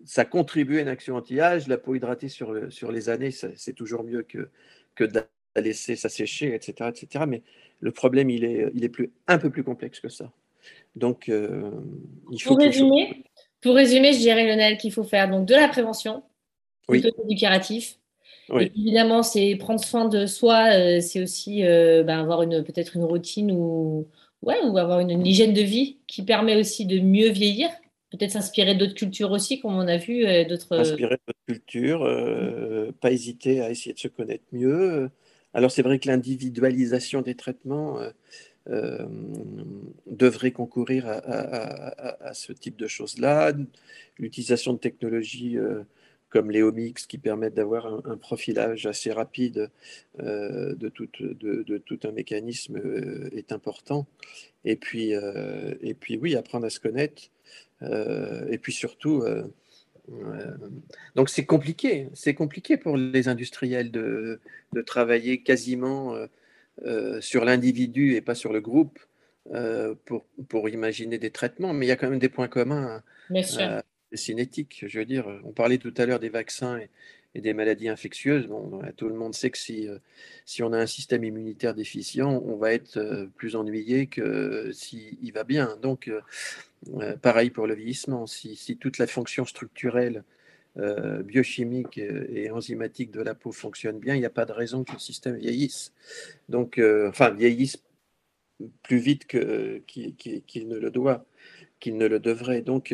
Ça 0.04 0.26
contribue 0.26 0.80
à 0.80 0.82
une 0.82 0.90
action 0.90 1.16
anti-âge. 1.16 1.70
La 1.70 1.78
peau 1.78 1.96
hydratée 1.96 2.28
sur, 2.28 2.70
sur 2.70 2.92
les 2.92 3.08
années, 3.08 3.32
c'est 3.32 3.74
toujours 3.74 4.04
mieux 4.04 4.24
que, 4.24 4.50
que 4.94 5.06
laisser 5.62 5.96
ça 5.96 6.10
sécher, 6.10 6.54
etc., 6.54 6.90
etc. 6.90 7.26
Mais 7.28 7.42
le 7.80 7.92
problème, 7.92 8.30
il 8.30 8.44
est, 8.44 8.72
il 8.74 8.84
est 8.84 8.90
plus, 8.90 9.12
un 9.28 9.38
peu 9.38 9.50
plus 9.50 9.64
complexe 9.64 10.00
que 10.00 10.10
ça. 10.10 10.32
Donc, 10.96 11.30
euh, 11.30 11.72
il 12.32 12.42
faut. 12.42 12.56
Pour 12.56 12.64
résumer, 12.64 13.24
pour 13.62 13.76
résumer, 13.76 14.14
je 14.14 14.20
dirais, 14.20 14.46
Lionel, 14.46 14.78
qu'il 14.78 14.92
faut 14.92 15.04
faire 15.04 15.30
donc 15.30 15.46
de 15.46 15.54
la 15.54 15.68
prévention, 15.68 16.24
oui. 16.88 17.02
du 17.02 17.36
curatif. 17.36 17.98
Oui. 18.50 18.72
évidemment, 18.78 19.24
c'est 19.24 19.56
prendre 19.56 19.84
soin 19.84 20.08
de 20.08 20.28
soi, 20.28 20.68
euh, 20.72 21.02
c'est 21.02 21.20
aussi 21.22 21.66
euh, 21.66 22.04
ben, 22.04 22.20
avoir 22.20 22.44
une, 22.44 22.64
peut-être 22.64 22.96
une 22.96 23.04
routine 23.04 23.52
ou, 23.52 24.08
ouais, 24.44 24.58
ou 24.64 24.78
avoir 24.78 25.00
une, 25.00 25.26
hygiène 25.26 25.54
de 25.54 25.62
vie 25.62 25.98
qui 26.06 26.22
permet 26.22 26.56
aussi 26.56 26.86
de 26.86 27.00
mieux 27.00 27.30
vieillir. 27.30 27.70
Peut-être 28.12 28.30
s'inspirer 28.32 28.76
d'autres 28.76 28.94
cultures 28.94 29.32
aussi, 29.32 29.60
comme 29.60 29.76
on 29.76 29.88
a 29.88 29.98
vu. 29.98 30.24
d'autres... 30.46 30.78
S'inspirer 30.78 31.18
d'autres 31.28 31.40
cultures, 31.48 32.94
pas 33.02 33.12
hésiter 33.12 33.62
à 33.62 33.72
essayer 33.72 33.94
de 33.94 34.00
se 34.00 34.08
connaître 34.08 34.46
mieux, 34.52 35.10
alors 35.56 35.72
c'est 35.72 35.82
vrai 35.82 36.00
que 36.00 36.10
l'individualisation 36.10 37.22
des 37.22 37.34
traitements 37.34 37.98
euh, 37.98 38.10
euh, 38.70 39.08
devrait 40.06 40.52
concourir 40.52 41.08
à, 41.08 42.34
ce 42.34 42.52
type 42.52 42.76
de 42.76 42.88
choses-là. 42.88 43.54
L'utilisation 44.20 44.74
de 44.74 44.80
technologies 44.80 45.58
euh, 45.58 45.84
comme 46.30 46.52
les 46.52 46.62
omics 46.62 47.08
qui 47.08 47.18
permettent 47.18 47.54
d'avoir 47.54 47.86
un, 48.06 48.18
profilage 48.18 48.86
assez 48.86 49.14
rapide 49.14 49.70
de, 50.20 50.90
tout, 50.90 51.08
de, 51.20 51.78
tout, 51.78 52.00
un 52.04 52.12
mécanisme 52.12 52.82
est 53.32 53.54
important. 53.54 54.06
Et 54.66 54.76
puis, 54.76 55.12
et 55.12 55.94
puis 55.94 56.18
oui, 56.18 56.36
apprendre 56.36 56.66
à 56.66 56.70
se 56.70 56.82
connaître. 56.82 57.30
et 57.82 58.58
puis 58.58 58.74
surtout, 58.74 59.24
donc 61.16 61.30
c'est 61.30 61.46
compliqué, 61.46 62.10
c'est 62.14 62.34
compliqué 62.34 62.78
pour 62.78 62.98
les 62.98 63.28
industriels 63.28 63.92
de, 63.92 64.40
travailler 64.86 65.42
quasiment 65.42 66.14
euh, 66.14 66.28
euh, 66.86 67.22
sur 67.22 67.46
l'individu 67.46 68.16
et 68.16 68.22
pas 68.22 68.36
sur 68.36 68.52
le 68.52 68.60
groupe 68.60 69.00
euh, 69.54 69.96
pour, 70.06 70.26
pour, 70.50 70.70
imaginer 70.70 71.18
des 71.18 71.32
traitements, 71.32 71.74
mais 71.74 71.86
il 71.86 71.90
y 71.90 71.92
a 71.92 71.96
quand 71.96 72.10
même 72.10 72.20
des 72.20 72.30
points 72.30 72.48
communs 72.48 73.02
cinétiques. 74.14 74.84
Je 74.88 75.00
veux 75.00 75.06
dire, 75.06 75.28
on 75.44 75.52
parlait 75.52 75.78
tout 75.78 75.94
à 75.98 76.06
l'heure 76.06 76.20
des 76.20 76.30
vaccins 76.30 76.78
et, 76.78 76.90
des 77.42 77.54
maladies 77.54 77.90
infectieuses. 77.90 78.48
Tout 78.98 79.10
le 79.10 79.16
monde 79.16 79.34
sait 79.34 79.50
que 79.50 79.58
si, 79.58 79.88
si 80.46 80.64
on 80.64 80.74
a 80.74 80.80
un 80.80 80.86
système 80.86 81.24
immunitaire 81.24 81.74
déficient, 81.74 82.42
on 82.46 82.56
va 82.56 82.74
être 82.74 83.28
plus 83.36 83.56
ennuyé 83.56 84.08
que 84.08 84.72
s'il 84.72 85.32
va 85.34 85.44
bien. 85.44 85.78
Donc 85.82 86.10
euh, 86.94 87.16
pareil 87.18 87.50
pour 87.50 87.68
le 87.68 87.76
vieillissement. 87.76 88.28
Si, 88.28 88.78
toute 88.80 88.98
la 88.98 89.08
fonction 89.08 89.46
structurelle, 89.46 90.24
euh, 90.78 91.24
biochimique 91.24 91.98
et, 91.98 92.52
enzymatique 92.52 93.12
de 93.12 93.22
la 93.22 93.34
peau 93.34 93.52
fonctionne 93.52 94.00
bien, 94.00 94.16
il 94.16 94.20
n'y 94.20 94.26
a 94.26 94.30
pas 94.30 94.46
de 94.46 94.52
raison 94.52 94.84
que 94.84 94.94
le 94.94 95.00
système 95.00 95.36
vieillisse. 95.38 95.94
Donc, 96.50 96.78
euh, 96.78 97.10
enfin, 97.10 97.32
vieillisse 97.32 97.82
plus 98.84 98.98
vite 98.98 99.28
qu'il 99.28 100.68
ne 100.68 100.78
le 100.78 100.92
doit, 100.92 101.26
qu'il 101.80 101.98
ne 101.98 102.08
le 102.08 102.20
devrait. 102.20 102.62
Donc, 102.62 102.94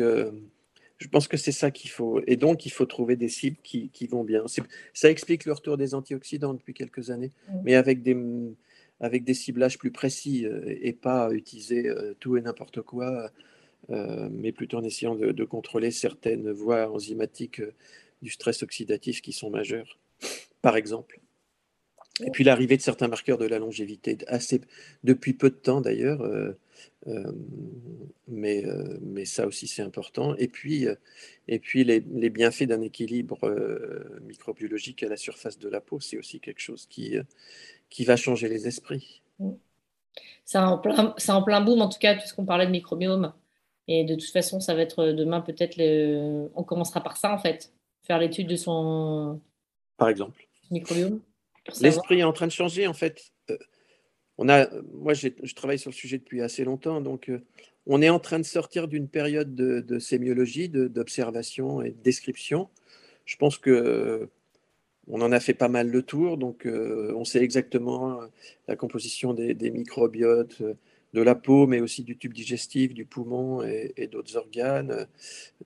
je 1.02 1.08
pense 1.08 1.28
que 1.28 1.36
c'est 1.36 1.52
ça 1.52 1.70
qu'il 1.70 1.90
faut. 1.90 2.20
Et 2.26 2.36
donc, 2.36 2.66
il 2.66 2.70
faut 2.70 2.86
trouver 2.86 3.16
des 3.16 3.28
cibles 3.28 3.58
qui, 3.62 4.06
vont 4.10 4.24
bien. 4.24 4.44
Ça 4.94 5.10
explique 5.10 5.44
le 5.44 5.52
retour 5.52 5.76
des 5.76 5.94
antioxydants 5.94 6.54
depuis 6.54 6.74
quelques 6.74 7.10
années, 7.10 7.32
mais 7.64 7.74
avec 7.74 8.02
des, 8.02 8.16
avec 9.00 9.24
des 9.24 9.34
ciblages 9.34 9.78
plus 9.78 9.90
précis 9.90 10.46
et 10.66 10.92
pas 10.92 11.30
utiliser 11.32 11.92
tout 12.20 12.36
et 12.36 12.40
n'importe 12.40 12.82
quoi 12.82 13.30
euh, 13.90 14.28
mais 14.30 14.52
plutôt 14.52 14.78
en 14.78 14.84
essayant 14.84 15.16
de, 15.16 15.44
contrôler 15.44 15.90
certaines 15.90 16.50
voies 16.52 16.90
enzymatiques 16.90 17.60
euh, 17.60 17.74
du 18.22 18.30
stress 18.30 18.62
oxydatif 18.62 19.20
qui 19.22 19.32
sont 19.32 19.50
majeures, 19.50 19.98
par 20.60 20.76
exemple. 20.76 21.20
Et 22.24 22.30
puis 22.30 22.44
l'arrivée 22.44 22.76
de 22.76 22.82
certains 22.82 23.08
marqueurs 23.08 23.38
de 23.38 23.46
la 23.46 23.58
longévité, 23.58 24.18
assez, 24.28 24.60
depuis 25.02 25.32
peu 25.32 25.50
de 25.50 25.56
temps 25.56 25.80
d'ailleurs, 25.80 26.20
euh, 26.22 26.52
mais, 28.28 28.64
mais 29.00 29.24
ça 29.24 29.46
aussi 29.46 29.66
c'est 29.66 29.82
important. 29.82 30.34
Et 30.36 30.48
puis, 30.48 30.86
et 31.48 31.58
puis 31.58 31.84
les, 31.84 32.00
les 32.00 32.30
bienfaits 32.30 32.64
d'un 32.64 32.80
équilibre 32.80 33.38
microbiologique 34.22 35.02
à 35.02 35.08
la 35.08 35.16
surface 35.16 35.58
de 35.58 35.68
la 35.68 35.80
peau, 35.80 36.00
c'est 36.00 36.18
aussi 36.18 36.40
quelque 36.40 36.60
chose 36.60 36.86
qui, 36.86 37.16
qui 37.90 38.04
va 38.04 38.16
changer 38.16 38.48
les 38.48 38.66
esprits. 38.66 39.22
C'est 40.44 40.58
en, 40.58 40.78
plein, 40.78 41.14
en 41.28 41.42
plein 41.42 41.60
boom, 41.60 41.80
en 41.80 41.88
tout 41.88 41.98
cas, 41.98 42.14
puisqu'on 42.14 42.44
parlait 42.44 42.66
de 42.66 42.70
microbiome. 42.70 43.32
Et 43.88 44.04
de 44.04 44.14
toute 44.14 44.30
façon, 44.30 44.60
ça 44.60 44.74
va 44.74 44.82
être 44.82 45.00
euh, 45.00 45.12
demain 45.12 45.40
peut-être, 45.40 45.76
le... 45.76 46.48
on 46.54 46.62
commencera 46.62 47.02
par 47.02 47.16
ça 47.16 47.32
en 47.32 47.38
fait, 47.38 47.72
faire 48.04 48.18
l'étude 48.18 48.46
de 48.46 48.56
son 48.56 49.40
par 49.96 50.08
exemple 50.08 50.46
microbiome. 50.70 51.20
L'esprit 51.80 52.20
est 52.20 52.24
en 52.24 52.32
train 52.32 52.46
de 52.46 52.52
changer 52.52 52.86
en 52.86 52.94
fait. 52.94 53.31
Euh, 54.38 54.44
on 54.44 54.48
a, 54.48 54.68
moi, 54.92 55.14
je 55.14 55.54
travaille 55.54 55.78
sur 55.78 55.90
le 55.90 55.94
sujet 55.94 56.18
depuis 56.18 56.42
assez 56.42 56.64
longtemps, 56.64 57.00
donc 57.00 57.28
euh, 57.28 57.40
on 57.86 58.02
est 58.02 58.08
en 58.10 58.18
train 58.18 58.38
de 58.38 58.44
sortir 58.44 58.88
d'une 58.88 59.08
période 59.08 59.54
de, 59.54 59.98
sémiologie, 59.98 60.68
d'observation 60.68 61.82
et 61.82 61.90
de 61.90 62.02
description. 62.02 62.68
Je 63.24 63.36
pense 63.36 63.58
que 63.58 64.28
on 65.08 65.20
en 65.20 65.32
a 65.32 65.40
fait 65.40 65.54
pas 65.54 65.68
mal 65.68 65.88
le 65.90 66.02
tour, 66.02 66.36
donc 66.36 66.64
on 66.64 67.24
sait 67.24 67.42
exactement 67.42 68.20
la 68.68 68.76
composition 68.76 69.34
des, 69.34 69.70
microbiotes, 69.72 70.62
de 71.12 71.20
la 71.22 71.34
peau, 71.34 71.66
mais 71.66 71.80
aussi 71.80 72.04
du 72.04 72.16
tube 72.16 72.32
digestif, 72.32 72.94
du 72.94 73.04
poumon 73.04 73.62
et, 73.64 74.06
d'autres 74.12 74.36
organes, 74.36 75.08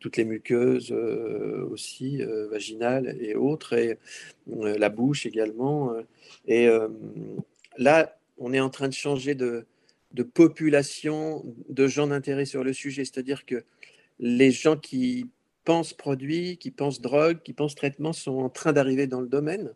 toutes 0.00 0.16
les 0.16 0.24
muqueuses 0.24 0.90
aussi, 0.90 2.22
vaginales 2.50 3.14
et 3.20 3.34
autres, 3.34 3.74
et 3.74 3.98
la 4.46 4.88
bouche 4.88 5.26
également. 5.26 5.92
Et 6.46 6.70
là, 7.76 8.16
on 8.38 8.52
est 8.52 8.60
en 8.60 8.70
train 8.70 8.88
de 8.88 8.94
changer 8.94 9.34
de, 9.34 9.66
population 10.34 11.44
de 11.68 11.86
gens 11.86 12.06
d'intérêt 12.06 12.46
sur 12.46 12.64
le 12.64 12.72
sujet, 12.72 13.04
c'est-à-dire 13.04 13.44
que 13.44 13.64
les 14.18 14.50
gens 14.50 14.76
qui 14.76 15.28
pensent 15.64 15.92
produits, 15.92 16.56
qui 16.56 16.70
pensent 16.70 17.00
drogue, 17.00 17.42
qui 17.42 17.52
pensent 17.52 17.74
traitement 17.74 18.12
sont 18.12 18.38
en 18.38 18.48
train 18.48 18.72
d'arriver 18.72 19.06
dans 19.06 19.20
le 19.20 19.28
domaine. 19.28 19.72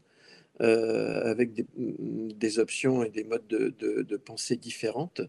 Euh, 0.60 1.22
avec 1.30 1.52
des, 1.54 2.58
options 2.58 3.02
et 3.02 3.08
des 3.08 3.24
modes 3.24 3.46
de, 3.48 4.16
pensée 4.18 4.56
différentes. 4.56 5.22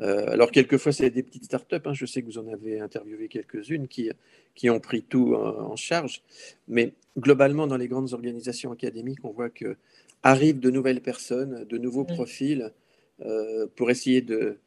Euh, 0.00 0.26
alors, 0.32 0.50
quelquefois, 0.50 0.90
c'est 0.90 1.10
des 1.10 1.22
petites 1.22 1.44
startups. 1.44 1.76
Hein. 1.84 1.92
Je 1.92 2.06
sais 2.06 2.22
que 2.22 2.26
vous 2.26 2.38
en 2.38 2.48
avez 2.48 2.80
interviewé 2.80 3.28
quelques-unes 3.28 3.86
qui, 3.86 4.10
qui 4.56 4.70
ont 4.70 4.80
pris 4.80 5.02
tout 5.02 5.34
en, 5.34 5.76
charge. 5.76 6.22
Mais 6.66 6.94
globalement, 7.16 7.68
dans 7.68 7.76
les 7.76 7.86
grandes 7.86 8.14
organisations 8.14 8.72
académiques, 8.72 9.20
on 9.22 9.30
voit 9.30 9.50
que 9.50 9.76
arrivent 10.24 10.58
de 10.58 10.70
nouvelles 10.70 11.02
personnes, 11.02 11.64
de 11.64 11.78
nouveaux 11.78 12.04
profils 12.04 12.72
euh, 13.20 13.68
pour 13.76 13.92
essayer 13.92 14.22
de, 14.22 14.58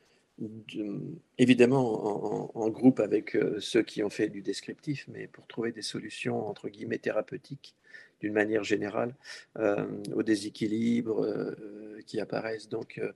évidemment 1.38 2.56
en, 2.56 2.70
groupe 2.70 3.00
avec 3.00 3.36
ceux 3.60 3.82
qui 3.82 4.04
ont 4.04 4.10
fait 4.10 4.30
du 4.30 4.42
descriptif, 4.42 5.08
mais 5.08 5.28
pour 5.28 5.48
trouver 5.48 5.72
des 5.72 5.82
solutions 5.82 6.48
entre 6.48 6.70
guillemets 6.70 7.00
thérapeutiques 7.00 7.76
d'une 8.22 8.34
manière 8.34 8.64
générale 8.64 9.14
euh, 9.58 9.86
aux 10.14 10.24
déséquilibres 10.24 11.24
euh, 11.24 12.00
qui 12.06 12.20
apparaissent. 12.20 12.70
Donc, 12.70 12.98
euh, 12.98 13.12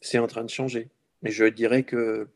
c'est 0.00 0.18
en 0.18 0.26
train 0.26 0.44
de 0.44 0.50
changer. 0.50 0.88
Mais 1.22 1.30
je 1.30 1.44
dirais 1.44 1.82
que 1.82 2.28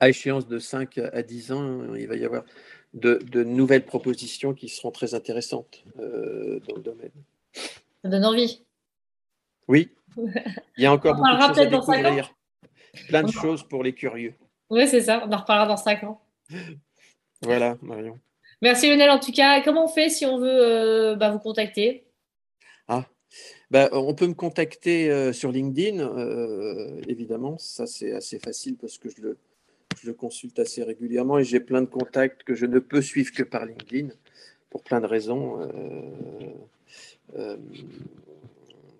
à 0.00 0.08
échéance 0.08 0.48
de 0.48 0.58
5 0.58 0.98
à 0.98 1.22
10 1.22 1.52
ans, 1.52 1.94
il 1.94 2.08
va 2.08 2.16
y 2.16 2.24
avoir 2.24 2.44
de, 2.94 3.44
nouvelles 3.44 3.84
propositions 3.84 4.52
qui 4.52 4.68
seront 4.68 4.90
très 4.90 5.14
intéressantes 5.14 5.84
dans 5.94 6.74
le 6.74 6.82
domaine. 6.82 7.12
Ça 8.02 8.08
donne 8.08 8.24
envie. 8.24 8.62
Oui. 9.68 9.90
Il 10.76 10.82
y 10.82 10.86
a 10.86 10.92
encore 10.92 11.14
beaucoup 11.14 11.28
de 11.28 11.54
choses 11.54 11.58
à 11.60 11.66
découvrir. 11.66 12.34
Plein 13.08 13.22
de 13.22 13.32
choses 13.32 13.62
pour 13.62 13.82
les 13.82 13.94
curieux. 13.94 14.34
Oui, 14.70 14.86
c'est 14.86 15.02
ça. 15.02 15.22
On 15.26 15.32
en 15.32 15.38
reparlera 15.38 15.66
dans 15.66 15.76
5 15.76 16.04
ans. 16.04 16.22
Voilà, 17.42 17.76
Marion. 17.82 18.18
Merci 18.62 18.88
Lionel 18.88 19.10
en 19.10 19.18
tout 19.18 19.32
cas. 19.32 19.60
Comment 19.60 19.86
on 19.86 19.88
fait 19.88 20.08
si 20.08 20.24
on 20.24 20.38
veut 20.38 20.46
euh, 20.48 21.16
bah, 21.16 21.30
vous 21.30 21.40
contacter? 21.40 22.06
Ah, 22.86 23.04
bah, 23.70 23.88
on 23.90 24.14
peut 24.14 24.28
me 24.28 24.34
contacter 24.34 25.10
euh, 25.10 25.32
sur 25.32 25.50
LinkedIn, 25.50 25.98
euh, 25.98 27.00
évidemment. 27.08 27.58
Ça, 27.58 27.86
c'est 27.86 28.12
assez 28.12 28.38
facile 28.38 28.76
parce 28.76 28.98
que 28.98 29.08
je 29.10 29.20
le, 29.20 29.38
le 30.04 30.12
consulte 30.14 30.60
assez 30.60 30.84
régulièrement 30.84 31.38
et 31.38 31.44
j'ai 31.44 31.58
plein 31.58 31.80
de 31.80 31.86
contacts 31.86 32.44
que 32.44 32.54
je 32.54 32.66
ne 32.66 32.78
peux 32.78 33.02
suivre 33.02 33.32
que 33.32 33.42
par 33.42 33.66
LinkedIn 33.66 34.10
pour 34.70 34.84
plein 34.84 35.00
de 35.00 35.06
raisons. 35.06 35.58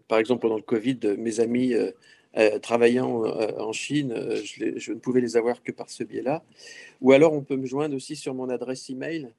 par 0.09 0.19
exemple, 0.19 0.43
pendant 0.43 0.57
le 0.57 0.63
Covid, 0.63 0.99
mes 1.17 1.39
amis 1.39 1.75
travaillant 2.63 3.25
en 3.25 3.73
Chine, 3.73 4.15
je, 4.43 4.79
je, 4.79 4.93
ne 4.93 4.99
pouvais 4.99 5.21
les 5.21 5.37
avoir 5.37 5.63
que 5.63 5.73
par 5.73 5.91
ce 5.91 6.05
biais-là. 6.05 6.43
Ou 7.01 7.13
alors, 7.13 7.33
on 7.33 7.43
peut 7.43 7.57
me 7.57 7.67
joindre 7.67 7.95
aussi 7.95 8.17
sur 8.17 8.35
mon 8.35 8.49
adresse 8.49 8.89
email 8.91 9.31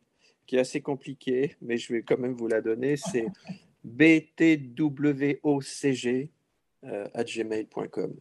qui 0.46 0.58
est 0.58 0.60
assez 0.60 0.82
compliqué, 0.82 1.56
mais 1.62 1.78
je 1.78 1.94
vais 1.94 2.02
quand 2.02 2.18
même 2.18 2.34
vous 2.34 2.48
la 2.48 2.62
donner. 2.62 2.98
C'est 2.98 3.28
btwocg 3.84 5.50
euh, 6.86 7.08
gmail.com. 7.16 8.16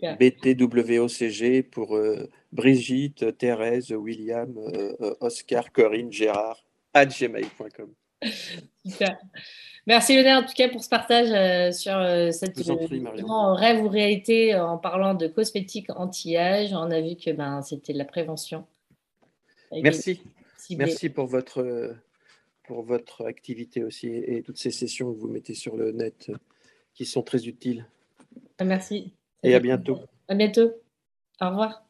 BTWOCG 0.00 1.62
pour 1.70 1.96
euh, 1.96 2.30
Brigitte, 2.52 3.36
Thérèse, 3.38 3.92
William, 3.92 4.54
euh, 4.58 5.14
Oscar, 5.20 5.72
Corinne, 5.72 6.12
Gérard, 6.12 6.64
at 6.92 7.06
gmail.com. 7.06 7.94
Super. 8.86 9.18
Merci 9.86 10.16
Lionel 10.16 10.38
en 10.38 10.46
tout 10.46 10.54
cas 10.54 10.68
pour 10.68 10.82
ce 10.82 10.88
partage 10.88 11.28
sur 11.74 11.92
cette 12.32 12.56
rêve 12.56 13.84
ou 13.84 13.88
réalité 13.88 14.54
en 14.54 14.78
parlant 14.78 15.14
de 15.14 15.26
cosmétiques 15.26 15.90
anti-âge. 15.90 16.72
On 16.72 16.90
a 16.90 17.00
vu 17.00 17.16
que 17.16 17.30
ben, 17.30 17.60
c'était 17.62 17.92
la 17.92 18.04
prévention. 18.06 18.66
Merci. 19.72 20.22
Merci 20.70 21.10
pour 21.10 21.26
votre, 21.26 21.94
pour 22.64 22.82
votre 22.82 23.26
activité 23.26 23.84
aussi 23.84 24.08
et, 24.08 24.42
toutes 24.42 24.58
ces 24.58 24.70
sessions 24.70 25.12
que 25.12 25.18
vous 25.18 25.28
mettez 25.28 25.54
sur 25.54 25.76
le 25.76 25.92
net 25.92 26.26
euh, 26.30 26.36
qui 26.94 27.04
sont 27.04 27.22
très 27.22 27.46
utiles. 27.46 27.86
Ah, 28.58 28.64
merci. 28.64 29.12
Et 29.42 29.54
à 29.54 29.60
bientôt. 29.60 30.00
À 30.28 30.34
bientôt. 30.34 30.72
Au 31.40 31.48
revoir. 31.48 31.84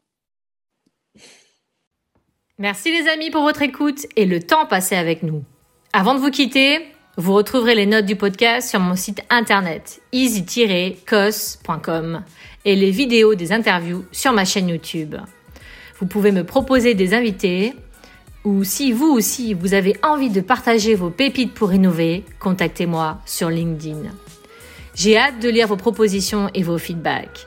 Merci 2.59 2.91
les 2.91 3.09
amis 3.09 3.31
pour 3.31 3.43
votre 3.43 3.63
écoute 3.63 4.07
et 4.17 4.27
le 4.27 4.43
temps 4.43 4.67
passé 4.67 4.97
avec 4.97 5.23
nous. 5.23 5.45
Avant 5.97 6.17
de 6.17 6.19
vous 6.19 6.33
quitter, 6.33 6.81
vous 7.17 7.35
retrouverez 7.35 7.77
les 7.77 7.87
notes 7.87 8.05
du 8.05 8.17
podcast 8.17 8.69
sur 8.69 8.81
mon 8.81 8.97
site 8.97 9.23
internet 9.31 10.03
easy-cos.com 10.11 11.05
et 12.65 12.75
les 12.75 12.91
vidéos 12.91 13.37
des 13.37 13.53
interviews 13.53 14.05
sur 14.11 14.33
ma 14.33 14.45
chaîne 14.45 14.71
YouTube. 14.71 15.15
Vous 16.01 16.07
pouvez 16.07 16.33
me 16.33 16.43
proposer 16.43 16.95
des 16.95 17.15
invités 17.15 17.75
ou 18.43 18.65
si 18.65 18.91
vous 18.91 19.07
aussi 19.07 19.55
vous 19.55 19.73
avez 19.73 19.95
envie 20.03 20.31
de 20.31 20.41
partager 20.41 20.97
vos 20.97 21.11
pépites 21.11 21.55
pour 21.55 21.73
innover, 21.73 22.25
contactez-moi 22.41 23.21
sur 23.25 23.49
LinkedIn. 23.49 24.11
J'ai 24.97 25.17
hâte 25.17 25.39
de 25.39 25.49
lire 25.49 25.69
vos 25.69 25.77
propositions 25.77 26.51
et 26.55 26.65
vos 26.65 26.79
feedbacks. 26.79 27.47